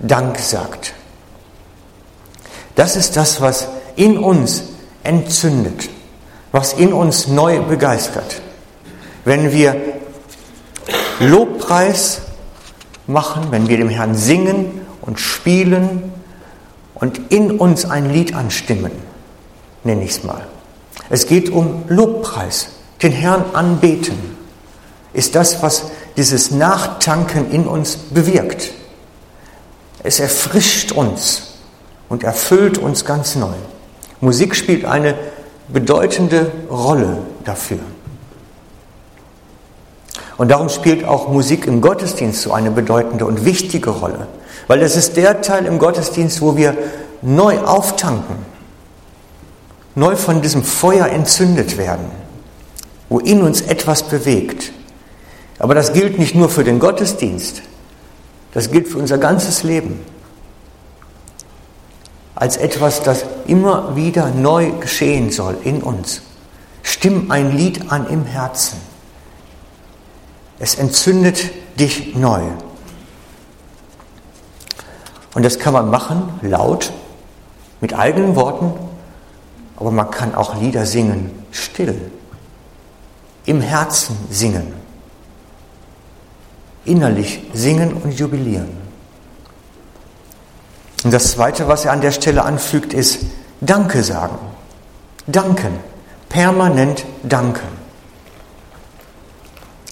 Dank 0.00 0.38
sagt. 0.38 0.94
Das 2.74 2.96
ist 2.96 3.16
das, 3.16 3.40
was 3.42 3.68
in 3.96 4.16
uns 4.18 4.64
entzündet, 5.02 5.90
was 6.50 6.72
in 6.72 6.92
uns 6.92 7.28
neu 7.28 7.60
begeistert. 7.60 8.40
Wenn 9.24 9.52
wir 9.52 9.76
Lobpreis 11.20 12.22
machen, 13.12 13.48
wenn 13.50 13.68
wir 13.68 13.76
dem 13.76 13.88
Herrn 13.88 14.14
singen 14.14 14.80
und 15.00 15.20
spielen 15.20 16.12
und 16.94 17.32
in 17.32 17.58
uns 17.58 17.84
ein 17.84 18.10
Lied 18.10 18.34
anstimmen, 18.34 18.92
nenne 19.84 20.04
ich 20.04 20.10
es 20.10 20.24
mal. 20.24 20.46
Es 21.08 21.26
geht 21.26 21.50
um 21.50 21.84
Lobpreis, 21.88 22.68
den 23.02 23.12
Herrn 23.12 23.44
anbeten, 23.52 24.16
ist 25.12 25.34
das, 25.34 25.62
was 25.62 25.90
dieses 26.16 26.50
Nachtanken 26.50 27.50
in 27.50 27.66
uns 27.66 27.96
bewirkt. 27.96 28.72
Es 30.02 30.20
erfrischt 30.20 30.92
uns 30.92 31.54
und 32.08 32.22
erfüllt 32.22 32.78
uns 32.78 33.04
ganz 33.04 33.34
neu. 33.34 33.54
Musik 34.20 34.54
spielt 34.54 34.84
eine 34.84 35.14
bedeutende 35.68 36.50
Rolle 36.70 37.18
dafür. 37.44 37.78
Und 40.40 40.48
darum 40.48 40.70
spielt 40.70 41.04
auch 41.04 41.28
Musik 41.28 41.66
im 41.66 41.82
Gottesdienst 41.82 42.40
so 42.40 42.54
eine 42.54 42.70
bedeutende 42.70 43.26
und 43.26 43.44
wichtige 43.44 43.90
Rolle. 43.90 44.26
Weil 44.68 44.80
das 44.80 44.96
ist 44.96 45.18
der 45.18 45.42
Teil 45.42 45.66
im 45.66 45.78
Gottesdienst, 45.78 46.40
wo 46.40 46.56
wir 46.56 46.78
neu 47.20 47.58
auftanken, 47.58 48.36
neu 49.94 50.16
von 50.16 50.40
diesem 50.40 50.64
Feuer 50.64 51.08
entzündet 51.08 51.76
werden, 51.76 52.06
wo 53.10 53.18
in 53.18 53.42
uns 53.42 53.60
etwas 53.60 54.04
bewegt. 54.04 54.72
Aber 55.58 55.74
das 55.74 55.92
gilt 55.92 56.18
nicht 56.18 56.34
nur 56.34 56.48
für 56.48 56.64
den 56.64 56.78
Gottesdienst, 56.78 57.60
das 58.54 58.70
gilt 58.70 58.88
für 58.88 58.96
unser 58.96 59.18
ganzes 59.18 59.62
Leben. 59.62 60.00
Als 62.34 62.56
etwas, 62.56 63.02
das 63.02 63.26
immer 63.46 63.94
wieder 63.94 64.30
neu 64.30 64.70
geschehen 64.80 65.32
soll 65.32 65.58
in 65.64 65.82
uns. 65.82 66.22
Stimm 66.82 67.30
ein 67.30 67.54
Lied 67.54 67.92
an 67.92 68.06
im 68.08 68.24
Herzen. 68.24 68.78
Es 70.60 70.76
entzündet 70.76 71.50
dich 71.80 72.14
neu. 72.14 72.42
Und 75.34 75.44
das 75.44 75.58
kann 75.58 75.72
man 75.72 75.90
machen, 75.90 76.38
laut, 76.42 76.92
mit 77.80 77.98
eigenen 77.98 78.36
Worten, 78.36 78.72
aber 79.76 79.90
man 79.90 80.10
kann 80.10 80.34
auch 80.36 80.60
Lieder 80.60 80.86
singen, 80.86 81.44
still, 81.50 82.12
im 83.46 83.60
Herzen 83.60 84.16
singen 84.30 84.80
innerlich 86.84 87.40
singen 87.52 87.92
und 87.92 88.18
jubilieren. 88.18 88.68
Und 91.04 91.12
das 91.12 91.32
Zweite, 91.32 91.68
was 91.68 91.84
er 91.84 91.92
an 91.92 92.00
der 92.00 92.12
Stelle 92.12 92.42
anfügt, 92.42 92.92
ist 92.92 93.20
Danke 93.60 94.02
sagen. 94.02 94.36
Danken. 95.26 95.78
Permanent 96.28 97.04
danken. 97.22 97.79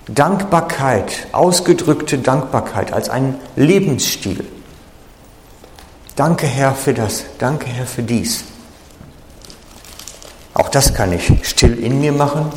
Dankbarkeit, 0.08 1.28
ausgedrückte 1.32 2.18
Dankbarkeit 2.18 2.92
als 2.92 3.08
ein 3.08 3.38
Lebensstil. 3.56 4.44
Danke 6.16 6.46
Herr 6.46 6.74
für 6.74 6.94
das, 6.94 7.24
danke 7.38 7.66
Herr 7.66 7.86
für 7.86 8.02
dies. 8.02 8.44
Auch 10.54 10.68
das 10.68 10.94
kann 10.94 11.12
ich 11.12 11.30
still 11.48 11.78
in 11.78 12.00
mir 12.00 12.12
machen 12.12 12.50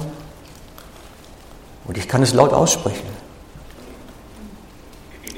und 1.86 1.98
ich 1.98 2.08
kann 2.08 2.24
es 2.24 2.34
laut 2.34 2.54
aussprechen 2.54 3.22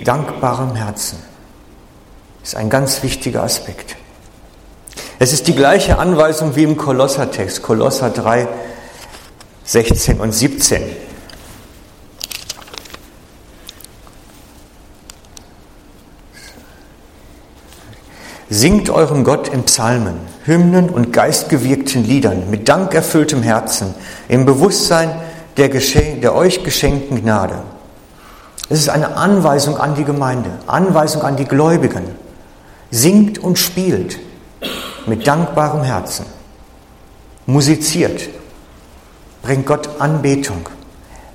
dankbarem 0.03 0.75
Herzen 0.75 1.17
ist 2.43 2.55
ein 2.55 2.69
ganz 2.69 3.03
wichtiger 3.03 3.43
Aspekt. 3.43 3.95
Es 5.19 5.31
ist 5.31 5.47
die 5.47 5.55
gleiche 5.55 5.97
Anweisung 5.97 6.55
wie 6.55 6.63
im 6.63 6.75
Kolossertext, 6.75 7.61
Kolosser 7.61 8.09
3, 8.09 8.47
16 9.63 10.19
und 10.19 10.33
17. 10.33 10.81
Singt 18.53 18.91
eurem 18.91 19.23
Gott 19.23 19.47
in 19.47 19.63
Psalmen, 19.63 20.13
Hymnen 20.45 20.91
und 20.91 21.11
geistgewirkten 21.11 22.03
Liedern 22.03 22.51
mit 22.51 22.69
dankerfülltem 22.69 23.41
Herzen, 23.41 23.95
im 24.27 24.45
Bewusstsein 24.45 25.09
der, 25.57 25.69
der 25.69 26.35
euch 26.35 26.63
geschenkten 26.63 27.19
Gnade. 27.19 27.55
Es 28.69 28.77
ist 28.77 28.89
eine 28.89 29.17
Anweisung 29.17 29.77
an 29.77 29.95
die 29.95 30.03
Gemeinde, 30.03 30.51
Anweisung 30.67 31.23
an 31.23 31.35
die 31.35 31.45
Gläubigen. 31.45 32.03
Singt 32.91 33.39
und 33.39 33.57
spielt 33.57 34.19
mit 35.07 35.25
dankbarem 35.25 35.81
Herzen. 35.81 36.27
Musiziert. 37.47 38.29
Bringt 39.41 39.65
Gott 39.65 39.99
Anbetung. 39.99 40.69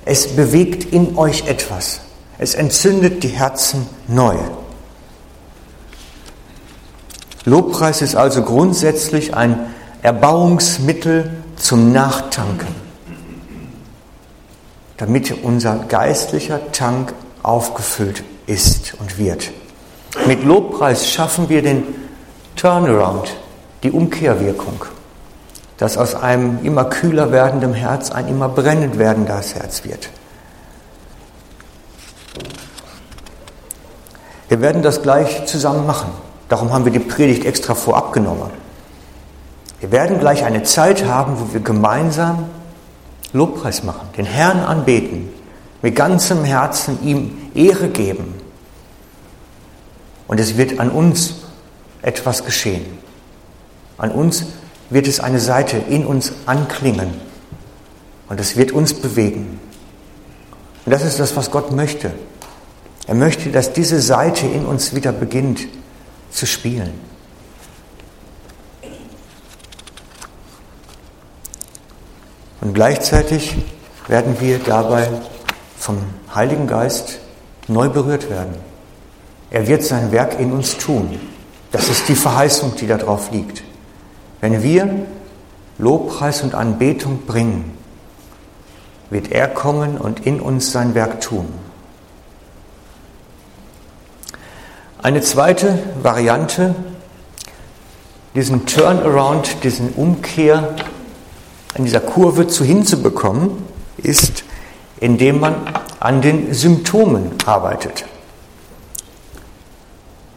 Es 0.05 0.37
bewegt 0.37 0.93
in 0.93 1.17
euch 1.17 1.47
etwas. 1.47 1.99
Es 2.37 2.55
entzündet 2.55 3.23
die 3.23 3.27
Herzen 3.27 3.87
neu. 4.07 4.37
Lobpreis 7.45 8.01
ist 8.01 8.15
also 8.15 8.43
grundsätzlich 8.43 9.33
ein 9.33 9.57
Erbauungsmittel 10.01 11.31
zum 11.55 11.91
Nachtanken 11.91 12.89
damit 14.99 15.33
unser 15.43 15.77
geistlicher 15.87 16.73
Tank 16.73 17.13
aufgefüllt 17.41 18.21
ist 18.47 18.95
und 18.99 19.17
wird. 19.17 19.49
Mit 20.27 20.43
Lobpreis 20.43 21.09
schaffen 21.09 21.47
wir 21.47 21.61
den 21.61 21.83
Turnaround, 22.57 23.33
die 23.83 23.91
Umkehrwirkung, 23.91 24.83
dass 25.77 25.97
aus 25.97 26.15
einem 26.15 26.59
immer 26.65 26.83
kühler 26.83 27.31
werdenden 27.31 27.73
Herz 27.73 28.11
ein 28.11 28.27
immer 28.27 28.49
brennend 28.49 28.99
werdendes 28.99 29.55
Herz 29.55 29.85
wird. 29.85 30.09
Wir 34.49 34.59
werden 34.59 34.81
das 34.81 35.01
gleich 35.01 35.45
zusammen 35.45 35.87
machen. 35.87 36.09
Darum 36.49 36.73
haben 36.73 36.83
wir 36.83 36.91
die 36.91 36.99
Predigt 36.99 37.45
extra 37.45 37.75
vorab 37.75 38.11
genommen. 38.11 38.49
Wir 39.79 39.91
werden 39.91 40.19
gleich 40.19 40.43
eine 40.43 40.63
Zeit 40.63 41.05
haben, 41.05 41.39
wo 41.39 41.53
wir 41.53 41.61
gemeinsam 41.61 42.49
Lobpreis 43.31 43.83
machen, 43.83 44.09
den 44.17 44.25
Herrn 44.25 44.59
anbeten, 44.59 45.29
mit 45.81 45.95
ganzem 45.95 46.43
Herzen 46.43 46.99
ihm 47.03 47.37
Ehre 47.53 47.87
geben. 47.87 48.33
Und 50.27 50.39
es 50.39 50.57
wird 50.57 50.79
an 50.79 50.89
uns 50.89 51.35
etwas 52.01 52.43
geschehen. 52.43 52.85
An 53.97 54.11
uns 54.11 54.45
wird 54.89 55.07
es 55.07 55.19
eine 55.19 55.39
Seite 55.39 55.77
in 55.77 56.05
uns 56.05 56.33
anklingen 56.47 57.13
und 58.27 58.39
es 58.39 58.57
wird 58.57 58.71
uns 58.71 58.93
bewegen. 58.93 59.59
Und 60.85 60.91
das 60.91 61.03
ist 61.03 61.19
das, 61.19 61.35
was 61.35 61.51
Gott 61.51 61.71
möchte. 61.71 62.11
Er 63.05 63.15
möchte, 63.15 63.49
dass 63.49 63.73
diese 63.73 64.01
Seite 64.01 64.47
in 64.47 64.65
uns 64.65 64.95
wieder 64.95 65.11
beginnt 65.11 65.67
zu 66.31 66.45
spielen. 66.45 66.93
Und 72.61 72.73
gleichzeitig 72.73 73.55
werden 74.07 74.39
wir 74.39 74.59
dabei 74.59 75.09
vom 75.77 75.97
Heiligen 76.33 76.67
Geist 76.67 77.19
neu 77.67 77.89
berührt 77.89 78.29
werden. 78.29 78.55
Er 79.51 79.67
wird 79.67 79.83
sein 79.83 80.11
Werk 80.11 80.39
in 80.39 80.51
uns 80.51 80.77
tun. 80.77 81.19
Das 81.71 81.87
ist 81.89 82.09
die 82.09 82.15
Verheißung, 82.15 82.75
die 82.75 82.87
darauf 82.87 83.31
liegt. 83.31 83.63
Wenn 84.41 84.61
wir 84.63 85.05
Lobpreis 85.77 86.43
und 86.43 86.55
Anbetung 86.55 87.25
bringen, 87.25 87.77
wird 89.09 89.31
er 89.31 89.47
kommen 89.47 89.97
und 89.97 90.25
in 90.25 90.39
uns 90.39 90.71
sein 90.71 90.93
Werk 90.93 91.21
tun. 91.21 91.47
Eine 95.01 95.21
zweite 95.21 95.79
Variante, 96.03 96.75
diesen 98.35 98.65
Turnaround, 98.65 99.63
diesen 99.63 99.93
Umkehr 99.93 100.75
an 101.73 101.85
dieser 101.85 102.01
Kurve 102.01 102.47
zu 102.47 102.65
hinzubekommen, 102.65 103.51
ist, 103.95 104.43
indem 104.99 105.39
man 105.39 105.55
an 106.01 106.21
den 106.21 106.53
Symptomen 106.53 107.31
arbeitet. 107.45 108.03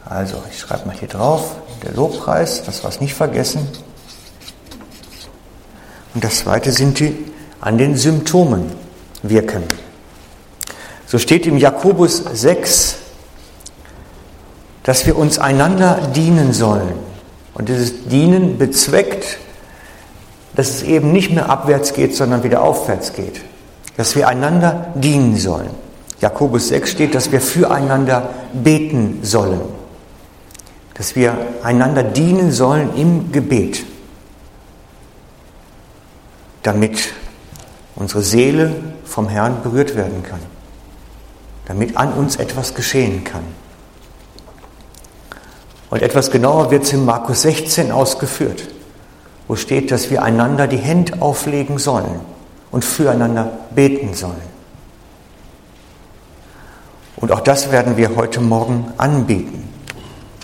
Also, 0.05 0.41
ich 0.49 0.59
schreibe 0.59 0.87
mal 0.87 0.95
hier 0.97 1.09
drauf, 1.09 1.55
der 1.83 1.91
Lobpreis, 1.91 2.63
das 2.63 2.85
was 2.85 3.01
nicht 3.01 3.15
vergessen. 3.15 3.67
Und 6.13 6.23
das 6.23 6.39
zweite 6.39 6.71
sind 6.71 6.99
die 6.99 7.17
an 7.59 7.77
den 7.77 7.97
Symptomen 7.97 8.71
wirken. 9.23 9.63
So 11.05 11.19
steht 11.19 11.47
im 11.47 11.57
Jakobus 11.57 12.23
6, 12.31 12.95
dass 14.83 15.05
wir 15.05 15.17
uns 15.17 15.39
einander 15.39 16.11
dienen 16.13 16.53
sollen. 16.53 16.93
Und 17.53 17.69
dieses 17.69 18.07
Dienen 18.07 18.57
bezweckt, 18.57 19.37
dass 20.55 20.69
es 20.69 20.83
eben 20.83 21.11
nicht 21.11 21.31
mehr 21.31 21.49
abwärts 21.49 21.93
geht, 21.93 22.15
sondern 22.15 22.43
wieder 22.43 22.61
aufwärts 22.61 23.13
geht. 23.13 23.41
Dass 23.97 24.15
wir 24.15 24.27
einander 24.27 24.87
dienen 24.95 25.37
sollen. 25.37 25.69
Jakobus 26.19 26.69
6 26.69 26.91
steht, 26.91 27.15
dass 27.15 27.31
wir 27.31 27.41
füreinander 27.41 28.29
beten 28.53 29.19
sollen, 29.23 29.61
dass 30.93 31.15
wir 31.15 31.35
einander 31.63 32.01
dienen 32.01 32.51
sollen 32.51 32.95
im 32.95 33.31
Gebet, 33.31 33.83
damit 36.63 37.13
unsere 37.95 38.21
Seele 38.21 38.73
vom 39.03 39.27
Herrn 39.27 39.61
berührt 39.63 39.95
werden 39.95 40.23
kann, 40.23 40.39
damit 41.65 41.97
an 41.97 42.13
uns 42.13 42.37
etwas 42.37 42.73
geschehen 42.73 43.23
kann. 43.25 43.43
Und 45.93 46.01
etwas 46.01 46.31
genauer 46.31 46.71
wird 46.71 46.85
es 46.85 46.93
in 46.93 47.05
Markus 47.05 47.43
16 47.43 47.91
ausgeführt, 47.91 48.67
wo 49.47 49.55
steht, 49.55 49.91
dass 49.91 50.09
wir 50.09 50.23
einander 50.23 50.65
die 50.65 50.77
Hände 50.77 51.21
auflegen 51.21 51.77
sollen 51.77 52.19
und 52.71 52.83
füreinander 52.83 53.51
beten 53.75 54.15
sollen. 54.15 54.41
Und 57.17 57.31
auch 57.31 57.41
das 57.41 57.71
werden 57.71 57.95
wir 57.95 58.15
heute 58.15 58.41
Morgen 58.41 58.91
anbieten, 58.97 59.69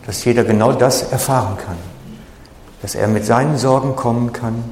dass 0.05 0.23
jeder 0.23 0.43
genau 0.43 0.71
das 0.71 1.11
erfahren 1.11 1.57
kann, 1.57 1.77
dass 2.83 2.93
er 2.93 3.07
mit 3.07 3.25
seinen 3.25 3.57
Sorgen 3.57 3.95
kommen 3.95 4.31
kann 4.31 4.63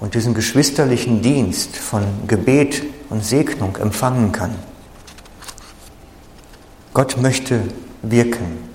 und 0.00 0.14
diesen 0.14 0.32
geschwisterlichen 0.32 1.20
Dienst 1.20 1.76
von 1.76 2.04
Gebet 2.26 2.84
und 3.10 3.22
Segnung 3.22 3.76
empfangen 3.76 4.32
kann. 4.32 4.54
Gott 6.94 7.18
möchte 7.18 7.64
wirken 8.00 8.67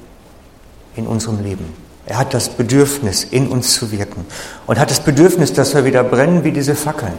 in 0.95 1.07
unserem 1.07 1.41
Leben. 1.41 1.73
Er 2.05 2.17
hat 2.17 2.33
das 2.33 2.49
Bedürfnis, 2.49 3.23
in 3.23 3.47
uns 3.47 3.73
zu 3.73 3.91
wirken 3.91 4.25
und 4.67 4.79
hat 4.79 4.91
das 4.91 4.99
Bedürfnis, 4.99 5.53
dass 5.53 5.73
wir 5.73 5.85
wieder 5.85 6.03
brennen 6.03 6.43
wie 6.43 6.51
diese 6.51 6.75
Fackeln, 6.75 7.13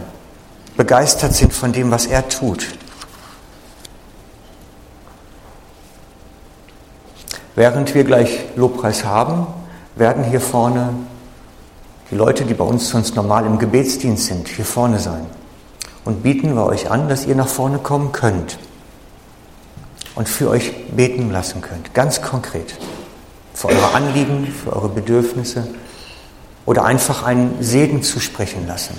begeistert 0.77 1.33
sind 1.33 1.53
von 1.53 1.73
dem, 1.73 1.91
was 1.91 2.05
er 2.05 2.27
tut. 2.29 2.67
Während 7.55 7.95
wir 7.95 8.03
gleich 8.03 8.45
Lobpreis 8.55 9.05
haben, 9.05 9.47
werden 9.95 10.25
hier 10.25 10.41
vorne 10.41 10.89
die 12.11 12.15
Leute, 12.15 12.43
die 12.43 12.53
bei 12.53 12.65
uns 12.65 12.89
sonst 12.89 13.15
normal 13.15 13.45
im 13.45 13.57
Gebetsdienst 13.57 14.25
sind, 14.25 14.47
hier 14.47 14.65
vorne 14.65 14.99
sein. 14.99 15.25
Und 16.03 16.21
bieten 16.21 16.53
wir 16.53 16.65
euch 16.65 16.91
an, 16.91 17.09
dass 17.09 17.25
ihr 17.25 17.33
nach 17.33 17.47
vorne 17.47 17.79
kommen 17.79 18.11
könnt 18.11 18.59
und 20.13 20.29
für 20.29 20.49
euch 20.49 20.87
beten 20.95 21.31
lassen 21.31 21.61
könnt, 21.61 21.93
ganz 21.95 22.21
konkret. 22.21 22.75
Für 23.55 23.69
eure 23.69 23.93
Anliegen, 23.93 24.45
für 24.47 24.75
eure 24.75 24.89
Bedürfnisse 24.89 25.65
oder 26.65 26.83
einfach 26.83 27.23
einen 27.23 27.55
Segen 27.61 28.03
zu 28.03 28.19
sprechen 28.19 28.67
lassen. 28.67 28.97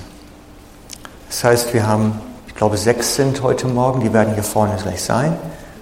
Das 1.28 1.44
heißt, 1.44 1.74
wir 1.74 1.86
haben, 1.86 2.18
ich 2.46 2.54
glaube, 2.54 2.78
sechs 2.78 3.16
sind 3.16 3.42
heute 3.42 3.68
Morgen, 3.68 4.00
die 4.00 4.14
werden 4.14 4.32
hier 4.32 4.42
vorne 4.42 4.74
gleich 4.82 5.02
sein 5.02 5.36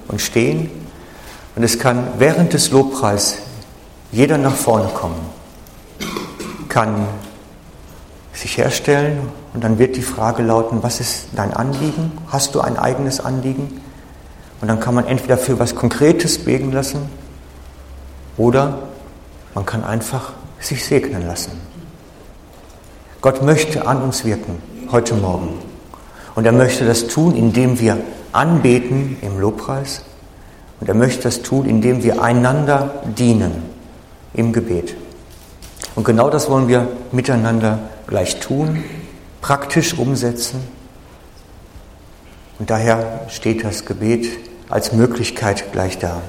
und 0.09 0.21
stehen. 0.21 0.71
Und 1.55 1.63
es 1.63 1.79
kann 1.79 2.09
während 2.19 2.53
des 2.53 2.73
Lobpreis 2.73 3.39
jeder 4.11 4.39
nach 4.39 4.57
vorne 4.57 4.89
kommen, 4.89 5.21
kann 6.69 7.07
sich 8.33 8.59
herstellen 8.59 9.21
und 9.53 9.63
dann 9.63 9.79
wird 9.79 9.95
die 9.95 10.03
Frage 10.03 10.43
lauten, 10.43 10.83
was 10.83 10.99
ist 10.99 11.29
dein 11.37 11.55
Anliegen? 11.55 12.11
Hast 12.27 12.57
du 12.57 12.61
ein 12.61 12.77
eigenes 12.77 13.21
Anliegen? 13.21 13.81
Und 14.61 14.67
dann 14.67 14.81
kann 14.81 14.97
man 14.97 15.07
entweder 15.07 15.39
für 15.39 15.61
was 15.61 15.77
Konkretes 15.77 16.45
beten 16.45 16.73
lassen 16.73 17.09
oder 18.37 18.79
man 19.55 19.67
kann 19.67 19.85
einfach 19.85 20.33
sich 20.61 20.85
segnen 20.85 21.27
lassen. 21.27 21.53
Gott 23.21 23.43
möchte 23.43 23.87
an 23.87 24.03
uns 24.03 24.25
wirken 24.25 24.59
heute 24.91 25.15
Morgen. 25.15 25.55
Und 26.35 26.45
er 26.45 26.53
möchte 26.53 26.85
das 26.85 27.07
tun, 27.07 27.37
indem 27.37 27.79
wir 27.79 27.99
anbeten 28.33 29.17
im 29.23 29.39
Lobpreis 29.39 30.03
und 30.81 30.89
er 30.89 30.95
möchte 30.95 31.23
das 31.23 31.43
tun, 31.43 31.67
indem 31.67 32.03
wir 32.03 32.23
einander 32.23 33.03
dienen 33.17 33.63
im 34.35 34.53
Gebet. 34.53 34.97
Und 35.95 36.05
genau 36.05 36.29
das 36.29 36.51
wollen 36.51 36.69
wir 36.69 36.89
miteinander 37.13 37.79
gleich 38.07 38.41
tun, 38.41 38.83
praktisch 39.41 39.97
umsetzen. 39.97 40.61
Und 42.59 42.71
daher 42.71 43.23
steht 43.29 43.65
das 43.65 43.85
Gebet 43.85 44.29
als 44.69 44.93
Möglichkeit 44.93 45.73
gleich 45.73 45.99
da. 45.99 46.21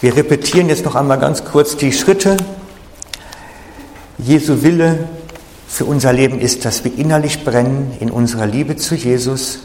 Wir 0.00 0.16
repetieren 0.16 0.70
jetzt 0.70 0.86
noch 0.86 0.94
einmal 0.94 1.18
ganz 1.18 1.44
kurz 1.44 1.76
die 1.76 1.92
Schritte. 1.92 2.38
Jesu 4.16 4.62
Wille 4.62 5.10
für 5.68 5.84
unser 5.84 6.14
Leben 6.14 6.40
ist, 6.40 6.64
dass 6.64 6.84
wir 6.84 6.96
innerlich 6.96 7.44
brennen 7.44 7.92
in 8.00 8.10
unserer 8.10 8.46
Liebe 8.46 8.76
zu 8.76 8.94
Jesus 8.94 9.58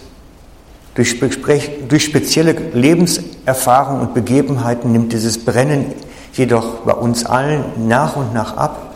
durch, 0.93 1.19
durch 1.19 2.04
spezielle 2.04 2.52
Lebenserfahrungen 2.74 4.02
und 4.02 4.13
Begebenheiten 4.13 4.91
nimmt 4.91 5.13
dieses 5.13 5.43
Brennen 5.43 5.93
jedoch 6.34 6.80
bei 6.80 6.93
uns 6.93 7.26
allen 7.26 7.88
nach 7.88 8.17
und 8.17 8.34
nach 8.34 8.58
ab. 8.58 8.95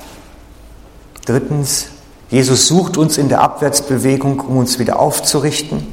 Drittens, 1.26 1.88
Jesus 2.30 2.68
sucht 2.68 2.98
uns 2.98 3.18
in 3.18 3.30
der 3.30 3.40
Abwärtsbewegung, 3.40 4.42
um 4.42 4.58
uns 4.58 4.78
wieder 4.78 5.00
aufzurichten. 5.00 5.88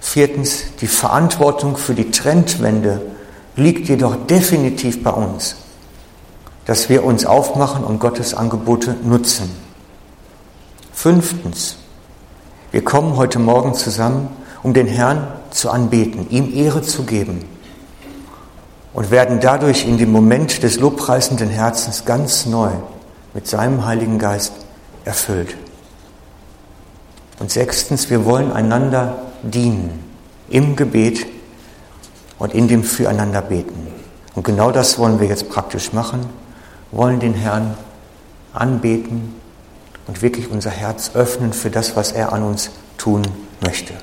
Viertens, 0.00 0.62
die 0.80 0.86
Verantwortung 0.86 1.76
für 1.76 1.94
die 1.94 2.12
Trendwende 2.12 3.00
liegt 3.58 3.88
jedoch 3.88 4.16
definitiv 4.26 5.02
bei 5.02 5.10
uns, 5.10 5.56
dass 6.64 6.88
wir 6.88 7.04
uns 7.04 7.26
aufmachen 7.26 7.84
und 7.84 7.98
Gottes 7.98 8.34
Angebote 8.34 8.96
nutzen. 9.02 9.50
Fünftens, 10.92 11.76
wir 12.70 12.84
kommen 12.84 13.16
heute 13.16 13.38
Morgen 13.38 13.74
zusammen, 13.74 14.28
um 14.62 14.74
den 14.74 14.86
Herrn 14.86 15.28
zu 15.50 15.70
anbeten, 15.70 16.28
ihm 16.30 16.52
Ehre 16.54 16.82
zu 16.82 17.04
geben 17.04 17.44
und 18.92 19.10
werden 19.10 19.40
dadurch 19.40 19.86
in 19.86 19.98
dem 19.98 20.12
Moment 20.12 20.62
des 20.62 20.78
lobpreisenden 20.78 21.48
Herzens 21.48 22.04
ganz 22.04 22.46
neu 22.46 22.70
mit 23.34 23.46
seinem 23.46 23.86
Heiligen 23.86 24.18
Geist 24.18 24.52
erfüllt. 25.04 25.56
Und 27.38 27.50
sechstens, 27.50 28.10
wir 28.10 28.24
wollen 28.24 28.52
einander 28.52 29.18
dienen 29.42 30.04
im 30.50 30.76
Gebet 30.76 31.26
und 32.38 32.54
in 32.54 32.68
dem 32.68 32.84
Füreinander 32.84 33.42
beten. 33.42 33.88
Und 34.34 34.44
genau 34.44 34.70
das 34.70 34.98
wollen 34.98 35.20
wir 35.20 35.26
jetzt 35.26 35.48
praktisch 35.48 35.92
machen, 35.92 36.26
wollen 36.92 37.20
den 37.20 37.34
Herrn 37.34 37.74
anbeten 38.52 39.34
und 40.06 40.22
wirklich 40.22 40.50
unser 40.50 40.70
Herz 40.70 41.12
öffnen 41.14 41.52
für 41.52 41.70
das, 41.70 41.96
was 41.96 42.12
er 42.12 42.32
an 42.32 42.42
uns 42.42 42.70
tun 42.96 43.22
möchte. 43.60 43.94